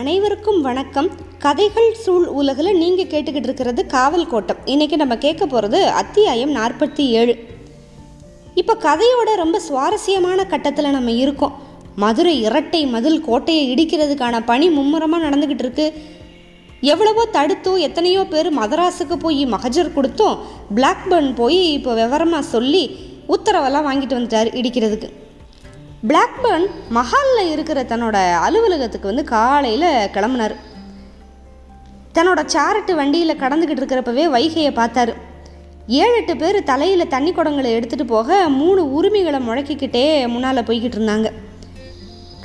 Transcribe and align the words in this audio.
அனைவருக்கும் 0.00 0.60
வணக்கம். 0.60 1.08
கதைகள் 1.38 1.94
சூழ் 1.94 2.26
உலகில் 2.26 2.76
நீங்கள் 2.76 3.08
கேட்டுக்கிட்டு 3.12 3.48
இருக்கிறது 3.48 3.86
காவல் 3.86 4.26
கோட்டம். 4.26 4.56
இன்றைக்கி 4.64 4.96
நம்ம 4.96 5.16
கேட்க 5.16 5.46
போகிறது 5.46 5.88
அத்தியாயம் 5.90 6.52
நாற்பத்தி 6.56 7.04
ஏழு. 7.20 7.34
இப்போ 8.54 8.74
கதையோட 8.74 9.34
ரொம்ப 9.34 9.58
சுவாரஸ்யமான 9.58 10.44
கட்டத்தில் 10.44 10.90
நம்ம 10.90 11.10
இருக்கோம். 11.10 11.54
மதுரை 11.96 12.40
இரட்டை 12.40 12.86
மதில் 12.86 13.20
கோட்டையை 13.20 13.64
இடிக்கிறதுக்கான 13.74 14.44
பணி 14.44 14.68
மும்முரமாக 14.68 15.24
நடந்துக்கிட்டு 15.28 15.66
இருக்கு. 15.66 15.92
எவ்வளவோ 16.80 17.28
தடுத்தோ 17.32 17.78
எத்தனையோ 17.78 18.24
பேர் 18.24 18.50
மதராஸுக்கு 18.58 19.18
போய் 19.18 19.46
மகஜர் 19.46 19.94
கொடுத்தோம். 19.96 20.36
பிளாக்பர்ன் 20.74 21.34
போய் 21.34 21.72
இப்போ 21.72 21.94
விவரமாக 21.94 22.42
சொல்லி 22.42 22.96
உத்தரவெல்லாம் 23.36 23.88
வாங்கிட்டு 23.90 24.18
வந்துட்டார் 24.20 24.50
இடிக்கிறதுக்கு. 24.60 25.10
பிளாக்பர்ன் 26.06 26.66
மஹாலில் 26.96 27.48
இருக்கிற 27.52 27.82
தன்னோட 27.82 28.16
அலுவலகத்துக்கு 28.46 29.10
வந்து 29.10 29.24
காலையில் 29.24 29.86
கிளம்புனார். 30.14 30.54
தன்னோட 32.16 32.40
சாரட்டு 32.54 32.92
வண்டியில் 32.94 33.40
கடந்துக்கிட்டு 33.40 33.82
இருக்கிறப்பவே 33.82 34.24
வைகையை 34.34 34.72
பார்த்தாரு. 34.76 35.14
ஏழு 35.86 36.14
எட்டு 36.18 36.36
பேர் 36.36 36.58
தலையில் 36.64 37.12
தண்ணி 37.14 37.32
குடங்களை 37.32 37.70
எடுத்துகிட்டு 37.76 38.06
போக 38.06 38.48
மூணு 38.48 38.92
உரிமைகளை 38.98 39.40
முழக்கிக்கிட்டே 39.48 40.04
முன்னால் 40.34 40.66
போய்கிட்டு 40.68 40.98
இருந்தாங்க. 40.98 41.32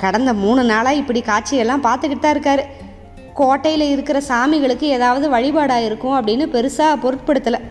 கடந்த 0.02 0.32
மூணு 0.32 0.64
நாளாக 0.64 1.00
இப்படி 1.02 1.22
காட்சியெல்லாம் 1.30 1.86
பார்த்துக்கிட்டு 1.86 2.24
தான் 2.26 2.36
இருக்காரு. 2.36 2.64
கோட்டையில் 3.34 3.86
இருக்கிற 3.90 4.20
சாமிகளுக்கு 4.28 4.88
ஏதாவது 4.98 5.28
வழிபாடாக 5.36 5.84
இருக்கும் 5.84 6.16
அப்படின்னு 6.18 6.46
பெருசாக 6.56 7.00
பொருட்படுத்தலை. 7.04 7.62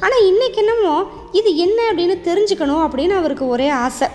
ஆனால் 0.00 0.26
இன்னைக்கு 0.32 0.60
என்னமோ 0.66 0.96
இது 1.32 1.56
என்ன 1.56 1.78
அப்படின்னு 1.92 2.18
தெரிஞ்சுக்கணும் 2.28 2.84
அப்படின்னு 2.88 3.16
அவருக்கு 3.22 3.48
ஒரே 3.48 3.68
ஆசை. 3.68 4.08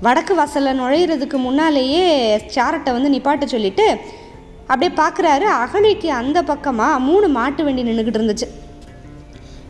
வடக்கு 0.00 0.34
வாசலில் 0.34 0.78
நுழையிறதுக்கு 0.80 1.36
முன்னாலேயே 1.36 2.36
சாரட்டை 2.54 2.90
வந்து 2.96 3.12
நிப்பாட்ட 3.14 3.44
சொல்லிட்டு 3.44 3.86
அப்படியே 4.66 4.90
பார்க்குறாரு 5.00 5.46
அகழிக்கு 5.62 6.08
அந்த 6.20 6.42
பக்கமாக 6.42 6.98
மூணு 6.98 7.28
மாட்டு 7.28 7.64
வண்டி 7.64 7.82
நின்றுக்கிட்டு 7.82 8.20
இருந்துச்சு. 8.20 8.46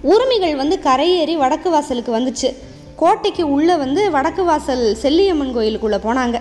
உரிமைகள் 0.03 0.57
வந்து 0.57 0.79
கரையேறி 0.85 1.37
வடக்கு 1.37 1.71
வாசலுக்கு 1.71 2.13
வந்துச்சு. 2.19 2.49
கோட்டைக்கு 2.97 3.51
உள்ளே 3.51 3.77
வந்து 3.77 4.11
வடக்கு 4.11 4.45
வாசல் 4.45 4.97
செல்லியம்மன் 5.03 5.53
கோயிலுக்குள்ளே 5.53 5.97
போனாங்க. 5.97 6.41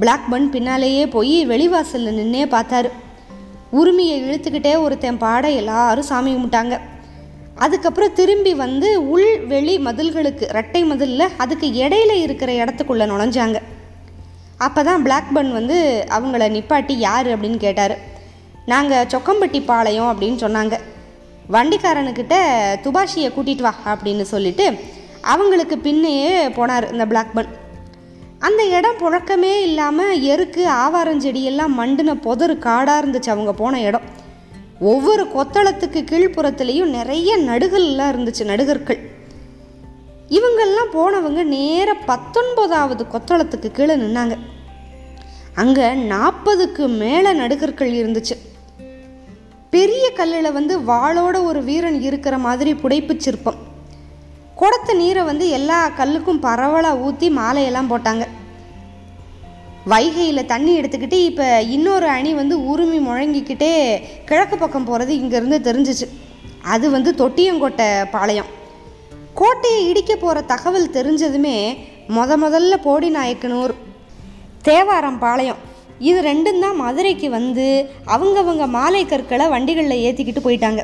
பிளாக்பன் 0.00 0.48
பின்னாலேயே 0.50 1.06
போய் 1.06 1.46
வெளிவாசலில் 1.46 2.18
நின்னே 2.18 2.44
பார்த்தாரு. 2.54 2.90
உரிமையை 3.70 4.16
இழுத்துக்கிட்டே 4.22 4.82
ஒருத்தன் 4.82 5.18
பாட 5.18 5.50
எல்லாரும் 5.50 6.04
சாமி 6.04 6.34
கும்பிட்டாங்க. 6.34 6.80
அதுக்கப்புறம் 7.64 8.14
திரும்பி 8.18 8.52
வந்து 8.64 8.88
உள் 9.14 9.32
வெளி 9.50 9.74
மதில்களுக்கு 9.86 10.44
ரெட்டை 10.58 10.82
மதிலில் 10.90 11.34
அதுக்கு 11.42 11.66
இடையில 11.84 12.12
இருக்கிற 12.26 12.50
இடத்துக்குள்ளே 12.62 13.06
நுழைஞ்சாங்க. 13.12 13.58
அப்போ 14.66 14.80
தான் 14.88 15.04
பிளாக்பர்ன் 15.06 15.52
வந்து 15.58 15.76
அவங்கள 16.16 16.48
நிப்பாட்டி 16.56 16.94
யார் 17.08 17.28
அப்படின்னு 17.34 17.58
கேட்டார். 17.66 17.94
நாங்கள் 18.72 19.08
சொக்கம்பட்டி 19.12 19.60
பாளையம் 19.70 20.10
அப்படின்னு 20.12 20.38
சொன்னாங்க. 20.44 20.74
வண்டிக்காரனுக்கிட்ட 21.54 22.36
துபாஷியை 22.84 23.28
கூட்டிகிட்டு 23.36 23.66
வா 23.66 23.72
அப்படின்னு 23.92 24.24
சொல்லிட்டு 24.34 24.66
அவங்களுக்கு 25.32 25.76
பின்னையே 25.86 26.30
போனார் 26.58 26.86
இந்த 26.92 27.04
பிளாக்பர்ன் 27.10 27.50
அந்த 28.46 28.62
இடம் 28.76 29.00
புழக்கமே 29.02 29.52
இல்லாமல் 29.66 30.22
எருக்கு 30.34 30.62
ஆவாரஞ்செடியெல்லாம் 30.84 31.76
மண்டின 31.80 32.14
மண்டுன 32.24 32.56
காடாக 32.66 33.00
இருந்துச்சு 33.02 33.30
அவங்க 33.34 33.52
போன 33.60 33.80
இடம். 33.88 34.06
ஒவ்வொரு 34.90 35.24
கொத்தளத்துக்கு 35.34 36.00
கீழ்ப்புறத்துலேயும் 36.10 36.94
நிறைய 36.98 37.36
நடுகள்லாம் 37.38 38.12
இருந்துச்சு 38.12 38.44
நடுகர்கள். 38.44 39.00
இவங்கெல்லாம் 40.28 40.90
போனவங்க 40.92 41.42
நேர 41.56 41.94
பத்தொன்பதாவது 41.94 43.04
கொத்தளத்துக்கு 43.12 43.70
கீழே 43.72 43.96
நின்னாங்க. 43.96 44.36
அங்கே 45.54 45.88
நாற்பதுக்கு 46.12 46.84
மேலே 47.02 47.32
நடுகர்கள் 47.32 47.92
இருந்துச்சு. 47.92 48.36
பெரிய 49.70 50.04
கல்லில் 50.10 50.56
வந்து 50.58 50.74
வாளோட 50.80 51.36
ஒரு 51.44 51.62
வீரன் 51.62 52.00
இருக்கிற 52.00 52.38
மாதிரி 52.38 52.72
புடைப்பு 52.74 53.16
சிற்பம். 53.16 53.60
குடத்த 54.60 54.96
நீரை 54.96 55.22
வந்து 55.22 55.48
எல்லா 55.48 55.78
கல்லுக்கும் 55.98 56.40
பரவலாக 56.40 56.98
ஊற்றி 56.98 57.28
மாலையெல்லாம் 57.36 57.90
போட்டாங்க. 57.92 58.24
வைகையில் 59.90 60.50
தண்ணி 60.52 60.72
எடுத்துக்கிட்டு 60.80 61.18
இப்போ 61.30 61.62
இன்னொரு 61.62 62.06
அணி 62.06 62.34
வந்து 62.34 62.56
உருமி 62.72 62.98
முழங்கிக்கிட்டே 63.06 63.70
கிழக்கு 64.24 64.58
பக்கம் 64.58 64.84
போகிறது 64.84 65.12
இங்கேருந்து 65.14 65.58
தெரிஞ்சிச்சு. 65.68 66.06
அது 66.62 66.90
வந்து 66.90 67.12
தொட்டியங்கோட்டை 67.20 67.88
பாளையம். 68.10 68.50
கோட்டையை 69.34 69.88
இடிக்க 69.88 70.16
போகிற 70.16 70.40
தகவல் 70.42 70.94
தெரிஞ்சதுமே 70.98 71.56
முத 72.16 72.36
முதல்ல 72.44 72.74
போடி 72.86 73.10
நாயக்கனூர் 73.10 73.74
தேவாரம் 74.62 75.18
பாளையம். 75.18 75.60
இது 75.98 76.20
ரெண்டும் 76.22 76.60
தான் 76.60 76.76
மதுரைக்கு 76.76 77.30
வந்து 77.30 77.66
அவங்கவங்க 78.06 78.66
மாலை 78.66 79.06
கற்களை 79.06 79.48
வண்டிகளில் 79.48 80.02
ஏற்றிக்கிட்டு 80.06 80.42
போயிட்டாங்க. 80.46 80.82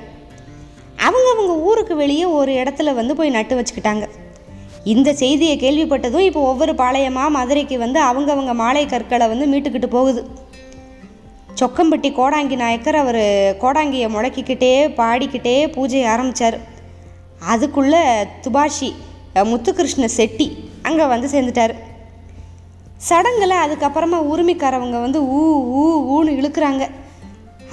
அவங்கவங்க 1.08 1.54
ஊருக்கு 1.69 1.97
வெளியே 1.97 2.25
ஒரு 2.25 2.53
இடத்துல 2.53 2.94
வந்து 2.94 3.16
போய் 3.16 3.31
நட்டு 3.31 3.56
வச்சுக்கிட்டாங்க. 3.60 4.06
இந்த 4.93 5.09
செய்தியை 5.21 5.54
கேள்விப்பட்டதும் 5.62 6.26
இப்போ 6.26 6.41
ஒவ்வொரு 6.50 6.72
பாளையமாக 6.81 7.34
மதுரைக்கு 7.37 7.76
வந்து 7.84 7.99
அவங்கவங்க 8.10 8.53
மாலை 8.60 8.82
கற்களை 8.93 9.26
வந்து 9.32 9.49
மீட்டுக்கிட்டு 9.53 9.88
போகுது. 9.97 10.21
சொக்கம்பட்டி 11.60 12.09
கோடாங்கி 12.19 12.56
நாயக்கர் 12.62 12.99
அவர் 13.03 13.22
கோடாங்கியை 13.62 14.09
முடக்கிக்கிட்டே 14.16 14.72
பாடிக்கிட்டே 15.00 15.56
பூஜை 15.76 16.03
ஆரம்பித்தார் 16.12 16.59
அதுக்குள்ளே 17.53 18.03
துபாஷி 18.44 18.91
முத்துகிருஷ்ண 19.53 20.04
செட்டி 20.19 20.47
அங்கே 20.88 21.05
வந்து 21.15 21.28
சேர்ந்துட்டார். 21.34 21.75
சடங்கில் 23.09 23.62
அதுக்கப்புறமா 23.65 24.19
உரிமைக்காரவங்க 24.32 24.99
வந்து 25.05 25.20
ஊ 25.38 25.43
ஊ 25.81 25.82
ஊன்னு 26.15 26.38
இழுக்கிறாங்க. 26.38 26.84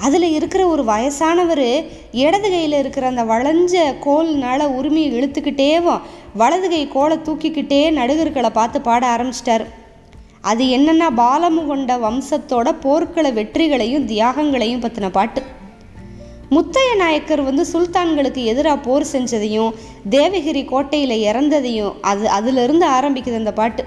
அதில் 0.00 0.22
இருக்கிற 0.22 0.66
ஒரு 0.66 0.84
வயசானவர் 0.84 1.88
இடது 2.12 2.50
கையில் 2.50 2.72
இருக்கிற 2.72 3.06
அந்த 3.06 3.24
வளைஞ்ச 3.24 3.84
கோல்னால் 4.04 4.64
உரிமையை 4.68 5.08
இழுத்துக்கிட்டேவும் 5.12 6.00
வலது 6.34 6.68
கை 6.68 6.88
கோலை 6.88 7.16
தூக்கிக்கிட்டே 7.16 7.80
நடுகர்களை 7.90 8.50
பார்த்து 8.50 8.80
பாட 8.80 9.16
ஆரம்பிச்சிட்டார். 9.16 9.64
அது 10.40 10.64
என்னன்னா 10.64 11.08
பாலமுகொண்ட 11.16 11.92
வம்சத்தோட 11.98 12.72
போர்க்கள 12.80 13.32
வெற்றிகளையும் 13.32 14.08
தியாகங்களையும் 14.08 14.82
பற்றின 14.82 15.10
பாட்டு. 15.10 15.42
முத்தைய 16.50 16.96
நாயக்கர் 16.96 17.42
வந்து 17.42 17.66
சுல்தான்களுக்கு 17.72 18.44
எதிராக 18.44 18.78
போர் 18.78 19.06
செஞ்சதையும் 19.12 19.74
தேவகிரி 20.10 20.64
கோட்டையில் 20.64 21.32
இறந்ததையும் 21.32 21.94
அது 22.00 22.28
அதிலிருந்து 22.28 22.86
ஆரம்பிக்குது 22.86 23.36
அந்த 23.36 23.52
பாட்டு. 23.52 23.84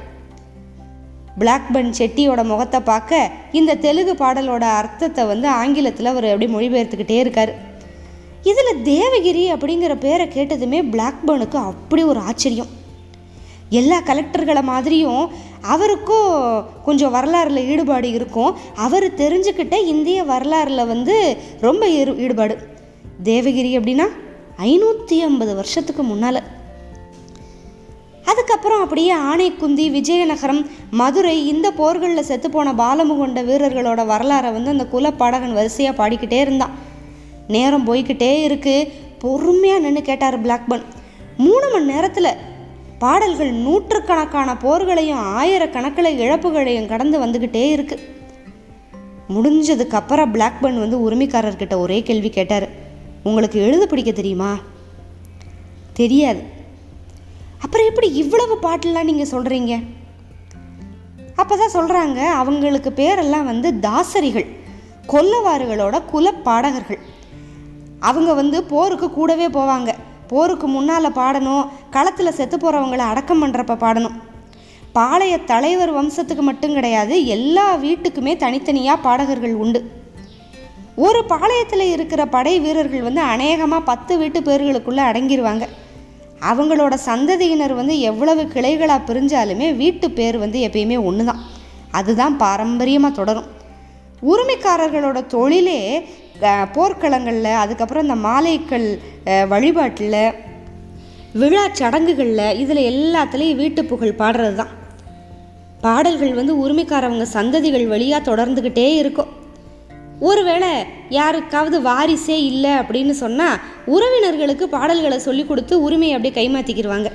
பிளாக்பன் 1.40 1.92
செட்டியோட 2.00 2.42
முகத்தை 2.52 2.80
பார்க்க 2.80 3.32
இந்த 3.52 3.78
தெலுங்கு 3.86 4.14
பாடலோட 4.14 4.64
அர்த்தத்தை 4.80 5.24
வந்து 5.26 5.48
ஆங்கிலத்தில் 5.62 6.12
அவர் 6.12 6.28
அப்படியே 6.32 6.52
மொழிபெயர்த்துக்கிட்டே 6.56 7.18
இருக்கார். 7.24 7.52
இதில் 8.50 8.82
தேவகிரி 8.92 9.44
அப்படிங்கிற 9.54 9.94
பேரை 10.06 10.26
கேட்டதுமே 10.28 10.80
பிளாக்பர்னுக்கு 10.94 11.58
அப்படி 11.72 12.04
ஒரு 12.04 12.20
ஆச்சரியம். 12.20 12.72
எல்லா 13.80 13.98
கலெக்டர்களை 14.10 14.62
மாதிரியும் 14.64 15.24
அவருக்கும் 15.74 16.30
கொஞ்சம் 16.86 17.14
வரலாறில் 17.16 17.68
ஈடுபாடு 17.72 18.10
இருக்கும். 18.18 18.56
அவர் 18.86 19.08
தெரிஞ்சுக்கிட்ட 19.22 19.76
இந்திய 19.94 20.20
வரலாறில் 20.24 20.90
வந்து 20.94 21.16
ரொம்ப 21.68 21.90
ஈடுபாடு 22.26 22.56
தேவகிரி 23.24 23.72
அப்படின்னா 23.80 24.08
ஐநூற்றி 24.70 25.18
ஐம்பது 25.28 25.54
வருஷத்துக்கு 25.56 26.04
முன்னால். 26.04 26.40
அதுக்கப்புறம் 28.30 28.82
அப்படியே 28.84 29.14
ஆனைக்குந்தி 29.32 29.86
விஜயநகரம் 29.98 30.62
மதுரை 30.92 31.36
இந்த 31.48 31.68
போர்களில் 31.72 32.28
செத்துப்போன 32.30 32.74
பாலமுகொண்ட 32.82 33.40
வீரர்களோட 33.50 34.02
வரலாறை 34.12 34.50
வந்து 34.56 34.74
அந்த 34.76 34.86
குலப்பாடகன் 34.94 35.58
வரிசையாக 35.60 35.98
பாடிக்கிட்டே 36.00 36.40
இருந்தான். 36.46 36.74
நேரம் 37.48 37.88
போய்க்கிட்டே 37.88 38.32
இருக்குது 38.48 38.92
பொறுமையாக 39.20 39.84
நின்று 39.86 40.02
கேட்டார் 40.02 40.38
பிளாக்பன். 40.46 40.84
மூணு 41.38 41.66
மணி 41.72 41.86
நேரத்தில் 41.94 42.38
பாடல்கள் 43.00 43.52
நூற்றுக்கணக்கான 43.66 44.54
போர்களையும் 44.64 45.24
ஆயிரக்கணக்கில் 45.40 46.18
இழப்புகளையும் 46.24 46.92
கடந்து 46.94 47.18
வந்துக்கிட்டே 47.26 47.66
இருக்குது 47.78 48.06
முடிஞ்சதுக்கப்புறம் 49.36 50.32
பிளாக்பன் 50.36 50.80
வந்து 50.84 50.98
உரிமைக்காரர்கிட்ட 51.06 51.76
ஒரே 51.78 51.98
கேள்வி 52.04 52.30
கேட்டார். 52.30 52.68
உங்களுக்கு 53.24 53.58
எழுத 53.68 53.84
பிடிக்க 53.86 54.12
தெரியுமா? 54.12 54.52
தெரியாது. 55.94 56.42
அப்புறம் 57.64 57.90
எப்படி 57.92 58.08
இவ்வளவு 58.22 58.56
பாட்டெல்லாம் 58.66 59.10
நீங்கள் 59.10 59.32
சொல்கிறீங்க 59.34 59.74
அப்போ 61.42 61.54
தான் 61.58 61.76
சொல்கிறாங்க 61.78 62.20
அவங்களுக்கு 62.42 62.90
பேரெல்லாம் 63.00 63.50
வந்து 63.52 63.70
தாசரிகள் 63.86 64.48
கொல்லவாறுகளோட 65.12 65.96
குலப்பாடகர்கள். 66.12 67.00
அவங்க 68.10 68.32
வந்து 68.40 68.58
போருக்கு 68.72 69.08
கூடவே 69.12 69.48
போவாங்க. 69.58 69.90
போருக்கு 70.32 70.68
முன்னால் 70.68 71.18
பாடணும் 71.20 71.70
களத்தில் 71.96 72.38
செத்து 72.40 72.58
போகிறவங்கள 72.58 73.04
அடக்கம் 73.12 73.42
பண்ணுறப்ப 73.44 73.78
பாடணும். 73.86 74.18
பாளைய 74.98 75.36
தலைவர் 75.52 75.96
வம்சத்துக்கு 75.98 76.44
மட்டும் 76.50 76.76
கிடையாது 76.78 77.16
எல்லா 77.36 77.68
வீட்டுக்குமே 77.86 78.34
தனித்தனியாக 78.44 79.04
பாடகர்கள் 79.08 79.56
உண்டு. 79.64 79.82
ஒரு 81.08 81.20
பாளையத்தில் 81.32 81.92
இருக்கிற 81.96 82.22
படை 82.36 82.56
வீரர்கள் 82.66 83.08
வந்து 83.08 83.22
அநேகமாக 83.34 83.88
பத்து 83.90 84.14
வீட்டு 84.18 84.40
பேர்களுக்குள்ளே 84.48 85.04
அடங்கிடுவாங்க 85.10 85.66
அவங்களோட 86.50 86.94
சந்ததியினர் 87.10 87.74
வந்து 87.80 87.96
எவ்வளவு 88.10 88.44
கிளைகளாக 88.54 89.08
பிரிஞ்சாலுமே 89.10 89.68
வீட்டு 89.82 90.08
பேர் 90.18 90.38
வந்து 90.44 90.60
எப்பயுமே 90.68 90.98
ஒன்று 91.10 91.24
தான் 91.30 91.42
அதுதான் 92.00 92.36
பாரம்பரியமாக 92.44 93.18
தொடரும். 93.20 93.48
உரிமைக்காரர்களோட 94.32 95.20
தொழிலே 95.36 95.80
போர்க்களங்களில் 96.76 97.62
அதுக்கப்புறம் 97.62 98.06
இந்த 98.08 98.18
மாலைக்கள் 98.28 98.88
வழிபாட்டில் 99.54 100.22
விழா 101.42 101.64
சடங்குகளில் 101.80 102.58
இதில் 102.62 102.88
எல்லாத்துலேயும் 102.92 103.60
வீட்டு 103.62 103.82
புகழ் 103.86 104.20
பாடுறது 104.22 104.56
தான் 104.56 104.74
பாடல்கள் 105.82 106.38
வந்து 106.40 106.54
உரிமைக்காரவங்க 106.64 107.28
சந்ததிகள் 107.34 107.86
வழியாக 107.88 108.28
தொடர்ந்துக்கிட்டே 108.30 108.88
இருக்கும். 109.02 109.34
ஒருவேளை 110.20 110.72
யாருக்காவது 111.10 111.78
வாரிசே 111.82 112.38
இல்லை 112.52 112.72
அப்படின்னு 112.72 113.14
சொன்னால் 113.24 113.60
உறவினர்களுக்கு 113.96 114.64
பாடல்களை 114.64 115.20
சொல்லி 115.20 115.46
கொடுத்து 115.46 115.82
உரிமையை 115.82 116.16
அப்படியே 116.16 116.36
கைமாற்றிக்கிடுவாங்க 116.40 117.12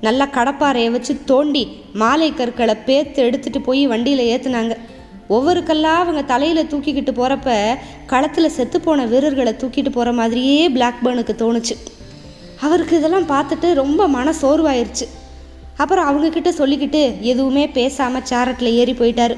நல்லா 0.00 0.26
கடப்பாறையை 0.26 0.90
வச்சு 0.90 1.12
தோண்டி 1.24 1.62
மாலை 1.92 2.34
கற்களை 2.34 2.74
பேத்து 2.86 3.14
எடுத்துட்டு 3.14 3.60
போய் 3.60 3.86
வண்டியில் 3.86 4.28
ஏற்றுனாங்க 4.32 4.74
ஒவ்வொரு 5.28 5.62
கல்லாக 5.62 6.02
அவங்க 6.02 6.22
தலையில் 6.22 6.68
தூக்கிக்கிட்டு 6.72 7.12
போகிறப்ப 7.12 7.78
களத்தில் 8.06 8.54
செத்துப்போன 8.56 9.06
வீரர்களை 9.08 9.52
தூக்கிட்டு 9.52 9.90
போகிற 9.90 10.12
மாதிரியே 10.12 10.68
பிளாக்பேர்னுக்கு 10.68 11.34
தோணுச்சு. 11.42 11.74
அவருக்கு 12.60 12.94
இதெல்லாம் 12.98 13.30
பார்த்துட்டு 13.32 13.72
ரொம்ப 13.74 14.08
மன 14.08 14.32
சோர்வாயிருச்சு. 14.42 15.06
அப்புறம் 15.76 16.06
அவங்கக்கிட்ட 16.08 16.50
சொல்லிக்கிட்டு 16.58 17.02
எதுவுமே 17.20 17.68
பேசாமல் 17.68 18.28
சேரட்டில் 18.30 18.76
ஏறி 18.80 18.92
போயிட்டாரு. 18.92 19.36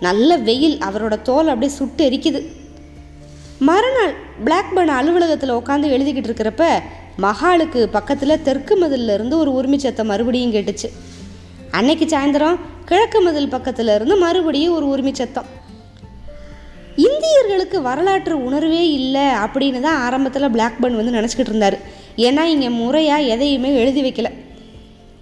நல்ல 0.00 0.36
வெயில் 0.36 0.78
அவரோட 0.78 1.22
தோல் 1.22 1.48
அப்படியே 1.48 1.76
சுட்டு 1.76 2.10
எரிக்குது. 2.10 2.46
மறுநாள் 3.58 4.14
பிளாக்பர்ன் 4.44 4.88
அலுவலகத்தில் 4.88 5.50
உட்காந்து 5.50 5.92
எழுதிக்கிட்டு 5.96 6.30
இருக்கிறப்ப 6.30 6.82
மகாலுக்கு 7.22 7.86
பக்கத்தில் 7.86 8.42
தெற்கு 8.42 8.76
மதிலிருந்து 8.76 9.12
இருந்து 9.12 9.38
ஒரு 9.38 9.52
உரிமை 9.52 9.78
சத்தம் 9.78 10.06
மறுபடியும் 10.06 10.52
கேட்டுச்சு. 10.52 10.88
அன்னைக்கு 11.70 12.04
சாயந்தரம் 12.04 12.58
கிழக்கு 12.84 13.20
மதில் 13.20 13.52
பக்கத்துல 13.52 13.94
இருந்து 13.94 14.16
மறுபடியும் 14.16 14.74
ஒரு 14.74 14.88
உரிமை 14.88 15.14
சத்தம். 15.14 15.44
இந்தியர்களுக்கு 16.96 17.82
வரலாற்று 17.82 18.44
உணர்வே 18.44 18.90
இல்லை 18.90 19.22
அப்படின்னு 19.22 19.80
தான் 19.80 20.00
ஆரம்பத்தில் 20.00 20.50
பிளாக்பர்ன் 20.50 20.96
வந்து 20.96 21.12
நினச்சிக்கிட்டு 21.12 21.48
இருந்தார். 21.48 21.78
ஏன்னா 22.16 22.42
இங்கே 22.42 22.68
முறையாக 22.68 23.22
எதையுமே 23.22 23.74
எழுதி 23.74 24.02
வைக்கல. 24.02 24.30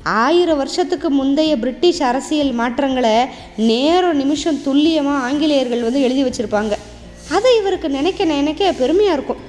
ஆயிரம் 0.05 0.61
வருஷத்துக்கு 0.63 1.09
முந்தைய 1.11 1.53
பிரிட்டிஷ் 1.63 2.01
அரசியல் 2.09 2.53
மாற்றங்களை 2.61 3.17
நேரம் 3.71 4.19
நிமிஷம் 4.23 4.63
துல்லியமாக 4.65 5.25
ஆங்கிலேயர்கள் 5.27 5.87
வந்து 5.87 6.05
எழுதி 6.07 6.23
வச்சுருப்பாங்க. 6.25 6.75
அதை 7.37 7.51
இவருக்கு 7.61 7.89
நினைக்க 7.99 8.25
நினைக்க 8.25 8.73
பெருமையாக 8.81 9.17
இருக்கும். 9.17 9.43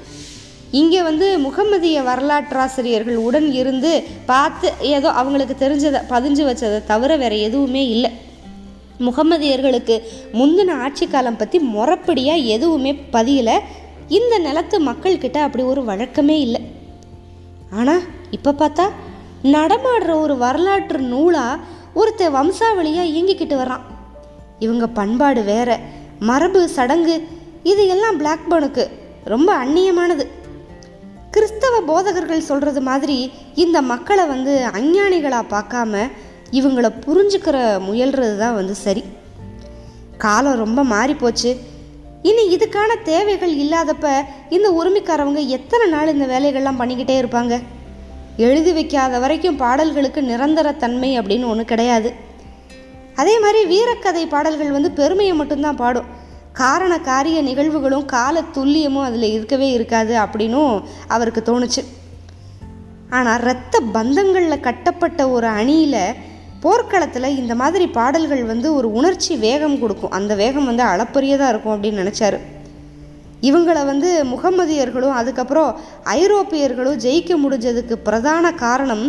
இங்கே 0.80 1.02
வந்து 1.08 1.28
முகமதிய 1.46 1.98
வரலாற்றாசிரியர்கள் 2.10 3.18
உடன் 3.28 3.50
இருந்து 3.62 3.92
பார்த்து 4.32 4.68
ஏதோ 4.96 5.10
அவங்களுக்கு 5.22 5.56
தெரிஞ்சதை 5.64 6.02
பதிஞ்சு 6.14 6.44
வச்சதை 6.50 6.80
தவிர 6.92 7.18
வேறு 7.24 7.38
எதுவுமே 7.48 7.84
இல்லை. 7.96 8.12
முகமதியர்களுக்கு 9.08 9.96
முந்தின 10.40 10.76
ஆட்சி 10.86 11.06
காலம் 11.08 11.40
பற்றி 11.42 11.60
முறப்படியாக 11.76 12.46
எதுவுமே 12.56 12.94
பதியலை. 13.16 13.58
இந்த 14.18 14.34
நிலத்து 14.48 14.78
மக்கள்கிட்ட 14.90 15.38
அப்படி 15.48 15.64
ஒரு 15.72 15.84
வழக்கமே 15.90 16.38
இல்லை. 16.40 16.62
ஆனால் 17.80 18.04
இப்போ 18.38 18.54
பார்த்தா 18.62 18.86
நடமாடுற 19.54 20.12
ஒரு 20.22 20.38
வரலாற்று 20.38 21.00
நூலாக 21.00 21.64
ஒருத்த 21.96 22.24
வம்சாவளியாக 22.38 23.12
இயங்கிக்கிட்டு 23.14 23.56
வர்றான். 23.62 23.84
இவங்க 24.60 24.88
பண்பாடு 24.88 25.44
வேற 25.44 25.80
மரபு 26.20 26.68
சடங்கு 26.68 27.28
இது 27.64 27.88
எல்லாம் 27.88 28.20
பிளாக்பர்னுக்கு 28.20 28.84
ரொம்ப 29.24 29.66
அந்நியமானது. 29.66 30.26
கிறிஸ்தவ 31.32 31.80
போதகர்கள் 31.82 32.48
சொல்கிறது 32.50 32.82
மாதிரி 32.82 33.32
இந்த 33.56 33.82
மக்களை 33.82 34.26
வந்து 34.26 34.54
அஞ்ஞானிகளாக 34.74 35.52
பார்க்காம 35.56 36.10
இவங்கள 36.52 36.88
புரிஞ்சுக்கிற 37.06 37.58
முயல்றது 37.88 38.38
தான் 38.38 38.58
வந்து 38.60 38.76
சரி. 38.76 39.04
காலம் 40.18 40.62
ரொம்ப 40.64 40.84
மாறி 40.84 41.14
போச்சு 41.14 41.52
இனி 42.22 42.44
இதுக்கான 42.56 42.92
தேவைகள் 43.04 43.54
இல்லாதப்ப 43.56 44.12
இந்த 44.50 44.68
உரிமைக்காரவங்க 44.80 45.42
எத்தனை 45.48 45.88
நாள் 45.90 46.14
இந்த 46.14 46.26
வேலைகள்லாம் 46.26 46.82
பண்ணிக்கிட்டே 46.82 47.18
இருப்பாங்க? 47.22 47.62
எழுதி 48.38 48.72
வைக்காத 48.74 49.20
வரைக்கும் 49.20 49.56
பாடல்களுக்கு 49.56 50.24
நிரந்தர 50.24 50.72
தன்மை 50.72 51.20
அப்படின்னு 51.20 51.48
ஒன்று 51.48 51.66
கிடையாது. 51.66 52.14
அதே 53.16 53.40
மாதிரி 53.40 53.62
வீரக்கதை 53.66 54.28
பாடல்கள் 54.28 54.72
வந்து 54.72 54.92
பெருமையை 54.92 55.34
மட்டும்தான் 55.34 55.76
பாடும். 55.76 56.06
காரண 56.54 57.00
காரிய 57.00 57.44
நிகழ்வுகளும் 57.44 58.06
கால 58.06 58.44
துல்லியமும் 58.54 59.04
அதில் 59.04 59.32
இருக்கவே 59.32 59.72
இருக்காது 59.72 60.20
அப்படின்னும் 60.20 60.84
அவருக்கு 61.08 61.44
தோணுச்சு. 61.46 61.84
ஆனால் 63.10 63.42
இரத்த 63.42 63.80
பந்தங்களில் 63.80 64.60
கட்டப்பட்ட 64.60 65.30
ஒரு 65.30 65.48
அணியில் 65.48 66.14
போர்க்களத்தில் 66.60 67.38
இந்த 67.38 67.56
மாதிரி 67.56 67.88
பாடல்கள் 67.88 68.44
வந்து 68.44 68.76
ஒரு 68.76 68.94
உணர்ச்சி 68.94 69.36
வேகம் 69.36 69.80
கொடுக்கும். 69.80 70.12
அந்த 70.12 70.36
வேகம் 70.36 70.66
வந்து 70.66 70.84
அளப்பரியதாக 70.84 71.50
இருக்கும் 71.50 71.84
அப்படின்னு 71.84 72.02
நினச்சாரு. 72.04 72.40
இவங்களை 73.42 73.86
வந்து 73.86 74.10
முகமதியர்களும் 74.24 75.18
அதுக்கப்புறம் 75.20 75.72
ஐரோப்பியர்களும் 76.04 77.02
ஜெயிக்க 77.06 77.34
முடிஞ்சதுக்கு 77.44 77.96
பிரதான 78.08 78.52
காரணம் 78.52 79.06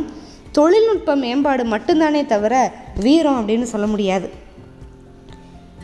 தொழில்நுட்ப 0.53 1.17
மேம்பாடு 1.17 1.65
மட்டும்தானே 1.65 2.27
தவிர 2.27 2.55
வீரம் 3.01 3.39
அப்படின்னு 3.41 3.67
சொல்ல 3.73 3.87
முடியாது. 3.87 4.29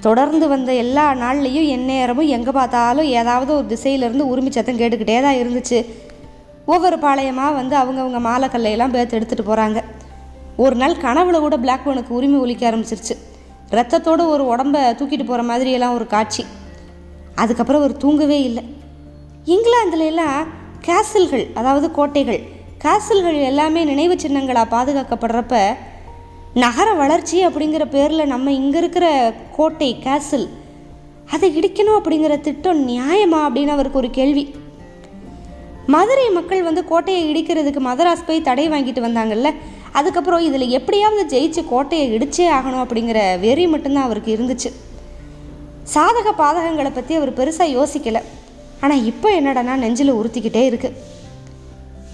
தொடர்ந்து 0.00 0.48
வந்த 0.48 0.74
எல்லா 0.74 1.14
நாள்லேயும் 1.14 1.68
எந்நேரமும் 1.76 2.32
எங்கே 2.36 2.50
பார்த்தாலும் 2.50 3.10
ஏதாவது 3.20 3.50
ஒரு 3.56 3.66
திசையிலேருந்து 3.72 4.30
உரிமை 4.32 4.50
சத்தம் 4.52 4.80
கேட்டுக்கிட்டே 4.80 5.18
தான் 5.22 5.40
இருந்துச்சு. 5.42 5.78
ஒவ்வொரு 6.66 6.96
பாளையமாக 6.96 7.54
வந்து 7.54 7.76
அவங்கவுங்க 7.76 8.20
மாலை 8.28 8.48
கல்லையெல்லாம் 8.48 8.94
பேர்த்து 8.94 9.18
எடுத்துகிட்டு 9.18 9.50
போகிறாங்க 9.50 9.80
ஒரு 10.56 10.74
நாள் 10.74 11.02
கனவுல 11.04 11.38
கூட 11.40 11.56
பிளாக்பர்னுக்கு 11.56 12.16
உரிமை 12.18 12.40
ஒலிக்க 12.40 12.70
ஆரம்பிச்சிருச்சு. 12.70 13.14
ரத்தத்தோடு 13.70 14.28
ஒரு 14.28 14.44
உடம்ப 14.54 14.80
தூக்கிட்டு 14.98 15.26
போகிற 15.26 15.42
மாதிரியெல்லாம் 15.50 15.94
ஒரு 15.94 16.06
காட்சி. 16.06 16.44
அதுக்கப்புறம் 17.34 17.82
அவர் 17.82 17.96
தூங்கவே 17.96 18.42
இல்லை. 18.42 18.64
இங்கிலாந்துல 19.46 20.06
எல்லாம் 20.06 20.46
கேசல்கள் 20.86 21.46
அதாவது 21.54 21.90
கோட்டைகள் 21.90 22.40
கேசல்கள் 22.84 23.42
எல்லாமே 23.42 23.84
நினைவு 23.84 24.14
சின்னங்களாக 24.14 24.72
பாதுகாக்கப்படுறப்ப 24.74 25.76
நகர 26.54 26.92
வளர்ச்சி 26.92 27.46
அப்படிங்கிற 27.46 27.84
பேரில் 27.90 28.26
நம்ம 28.26 28.52
இங்கே 28.52 28.78
இருக்கிற 28.78 29.34
கோட்டை 29.56 29.96
கேசல் 30.04 30.48
அதை 31.30 31.58
இடிக்கணும் 31.58 31.98
அப்படிங்கிற 31.98 32.40
திட்டம் 32.40 32.88
நியாயமா 32.88 33.38
அப்படின்னு 33.46 33.74
அவருக்கு 33.76 33.98
ஒரு 33.98 34.10
கேள்வி. 34.10 34.54
மதுரை 35.86 36.30
மக்கள் 36.30 36.62
வந்து 36.62 36.84
கோட்டையை 36.84 37.22
இடிக்கிறதுக்கு 37.32 37.80
மதராஸ் 37.80 38.26
போய் 38.26 38.42
தடை 38.42 38.68
வாங்கிட்டு 38.68 39.04
வந்தாங்கல்ல 39.06 39.54
அதுக்கப்புறம் 39.92 40.40
இதில் 40.40 40.68
எப்படியாவது 40.68 41.24
ஜெயிச்சு 41.32 41.64
கோட்டையை 41.68 42.18
இடிச்சே 42.18 42.46
ஆகணும் 42.58 42.84
அப்படிங்கிற 42.84 43.40
வெறி 43.40 43.66
மட்டும்தான் 43.66 44.04
அவருக்கு 44.04 44.36
இருந்துச்சு. 44.36 44.70
சாதக 45.94 46.28
பாதகங்களை 46.42 46.90
பற்றி 46.92 47.14
அவர் 47.18 47.36
பெருசாக 47.38 47.74
யோசிக்கலை. 47.78 48.22
ஆனால் 48.84 49.04
இப்போ 49.10 49.28
என்னடனா 49.40 49.74
நெஞ்சில் 49.82 50.18
உறுத்திக்கிட்டே 50.18 50.62
இருக்கு. 50.70 50.90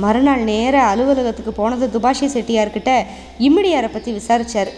மறுநாள் 0.04 0.42
நேர 0.50 0.74
அலுவலகத்துக்கு 0.90 1.52
போனது 1.60 1.86
துபாஷி 1.94 2.26
செட்டியார்கிட்ட 2.34 2.90
இம்மிடியாரை 3.46 3.88
பற்றி 3.92 4.10
விசாரிச்சார். 4.18 4.70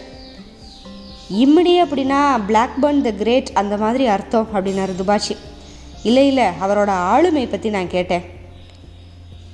இம்மிடி 1.43 1.73
அப்படின்னா 1.83 2.19
பிளாக்பர்ன் 2.47 3.01
த 3.07 3.11
கிரேட் 3.21 3.49
அந்த 3.61 3.75
மாதிரி 3.83 4.05
அர்த்தம் 4.15 4.49
அப்படின்னாரு 4.53 4.95
துபாஷி. 5.01 5.35
இல்லை 6.09 6.25
இல்லை 6.31 6.47
அவரோட 6.63 6.91
ஆளுமை 7.11 7.45
பற்றி 7.47 7.69
நான் 7.77 7.93
கேட்டேன். 7.95 8.25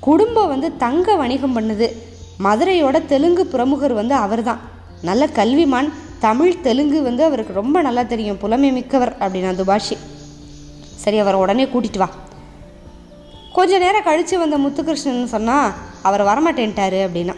குடும்பம் 0.06 0.52
வந்து 0.54 0.68
தங்க 0.84 1.16
வணிகம் 1.22 1.56
பண்ணுது. 1.56 1.88
மதுரையோட 2.46 2.96
தெலுங்கு 3.12 3.44
பிரமுகர் 3.46 3.94
வந்து 4.00 4.14
அவர்தான். 4.24 4.62
நல்ல 5.08 5.24
கல்விமான் 5.38 5.90
தமிழ் 6.20 6.60
தெலுங்கு 6.60 7.02
வந்து 7.02 7.24
அவருக்கு 7.24 7.52
ரொம்ப 7.52 7.82
நல்லா 7.82 8.02
தெரியும். 8.02 8.38
புலமை 8.38 8.72
மிக்கவர் 8.72 9.16
அப்படின்னா 9.20 9.54
துபாஷி. 9.60 9.96
சரி 10.94 11.18
அவரை 11.18 11.40
உடனே 11.40 11.64
கூட்டிட்டு 11.64 11.98
வா. 11.98 12.08
கொஞ்ச 13.52 13.78
நேரம் 13.78 14.02
கழித்து 14.02 14.38
வந்த 14.38 14.58
முத்துகிருஷ்ணன் 14.58 15.24
சொன்னால் 15.24 15.72
அவர் 16.02 16.24
வரமாட்டேன்ட்டாரு 16.24 17.08
அப்படின்னா. 17.08 17.34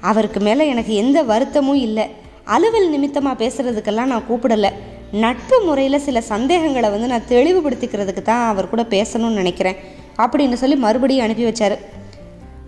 அவருக்கு 0.00 0.40
மேலே 0.40 0.68
எனக்கு 0.68 0.94
எந்த 0.94 1.22
வருத்தமும் 1.22 1.80
இல்லை. 1.86 2.08
அலுவல் 2.44 2.90
நிமித்தமாக 2.90 3.44
பேசுகிறதுக்கெல்லாம் 3.44 4.04
நான் 4.04 4.24
கூப்பிடலை. 4.30 4.70
நட்பு 5.12 5.60
முறையில் 5.64 5.98
சில 5.98 6.20
சந்தேகங்களை 6.20 6.90
வந்து 6.90 7.06
நான் 7.06 7.28
தெளிவுபடுத்திக்கிறதுக்கு 7.28 8.22
தான் 8.22 8.48
அவர் 8.48 8.68
கூட 8.68 8.82
பேசணும்னு 8.82 9.40
நினைக்கிறேன். 9.40 9.76
அப்படின்னு 10.16 10.52
சொல்லி 10.52 10.76
மறுபடியும் 10.76 11.24
அனுப்பி 11.24 11.44
வச்சார். 11.44 11.78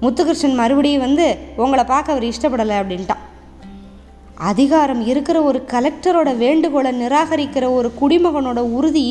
முத்துகிருஷ்ணன் 0.01 0.55
மறுபடியும் 0.55 1.01
வந்து 1.01 1.37
உங்களை 1.57 1.85
பார்க்க 1.85 2.13
அவர் 2.13 2.25
இஷ்டப்படலை 2.25 2.77
அப்படின்ட்டான். 2.77 3.25
அதிகாரம் 4.45 5.03
இருக்கிற 5.11 5.43
ஒரு 5.43 5.59
கலெக்டரோட 5.73 6.31
வேண்டுகோளை 6.37 6.91
நிராகரிக்கிற 7.03 7.65
ஒரு 7.77 7.89
குடிமகனோட 8.01 8.61
உறுதி 8.79 9.05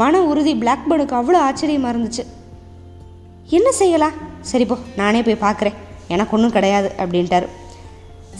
மன 0.00 0.20
உறுதி 0.20 0.52
பிளாக்பர்னுக்கு 0.62 1.14
அவ்வளோ 1.18 1.38
ஆச்சரியமாக 1.48 1.92
இருந்துச்சு. 1.92 2.24
என்ன 3.58 3.68
செய்யலாம்? 3.72 4.16
சரி 4.40 4.64
போ 4.64 4.76
நானே 4.96 5.22
போய் 5.22 5.44
பார்க்குறேன் 5.44 5.76
எனக்கு 6.14 6.34
ஒன்றும் 6.36 6.54
கிடையாது 6.56 6.88
அப்படின்ட்டாரு. 7.02 7.46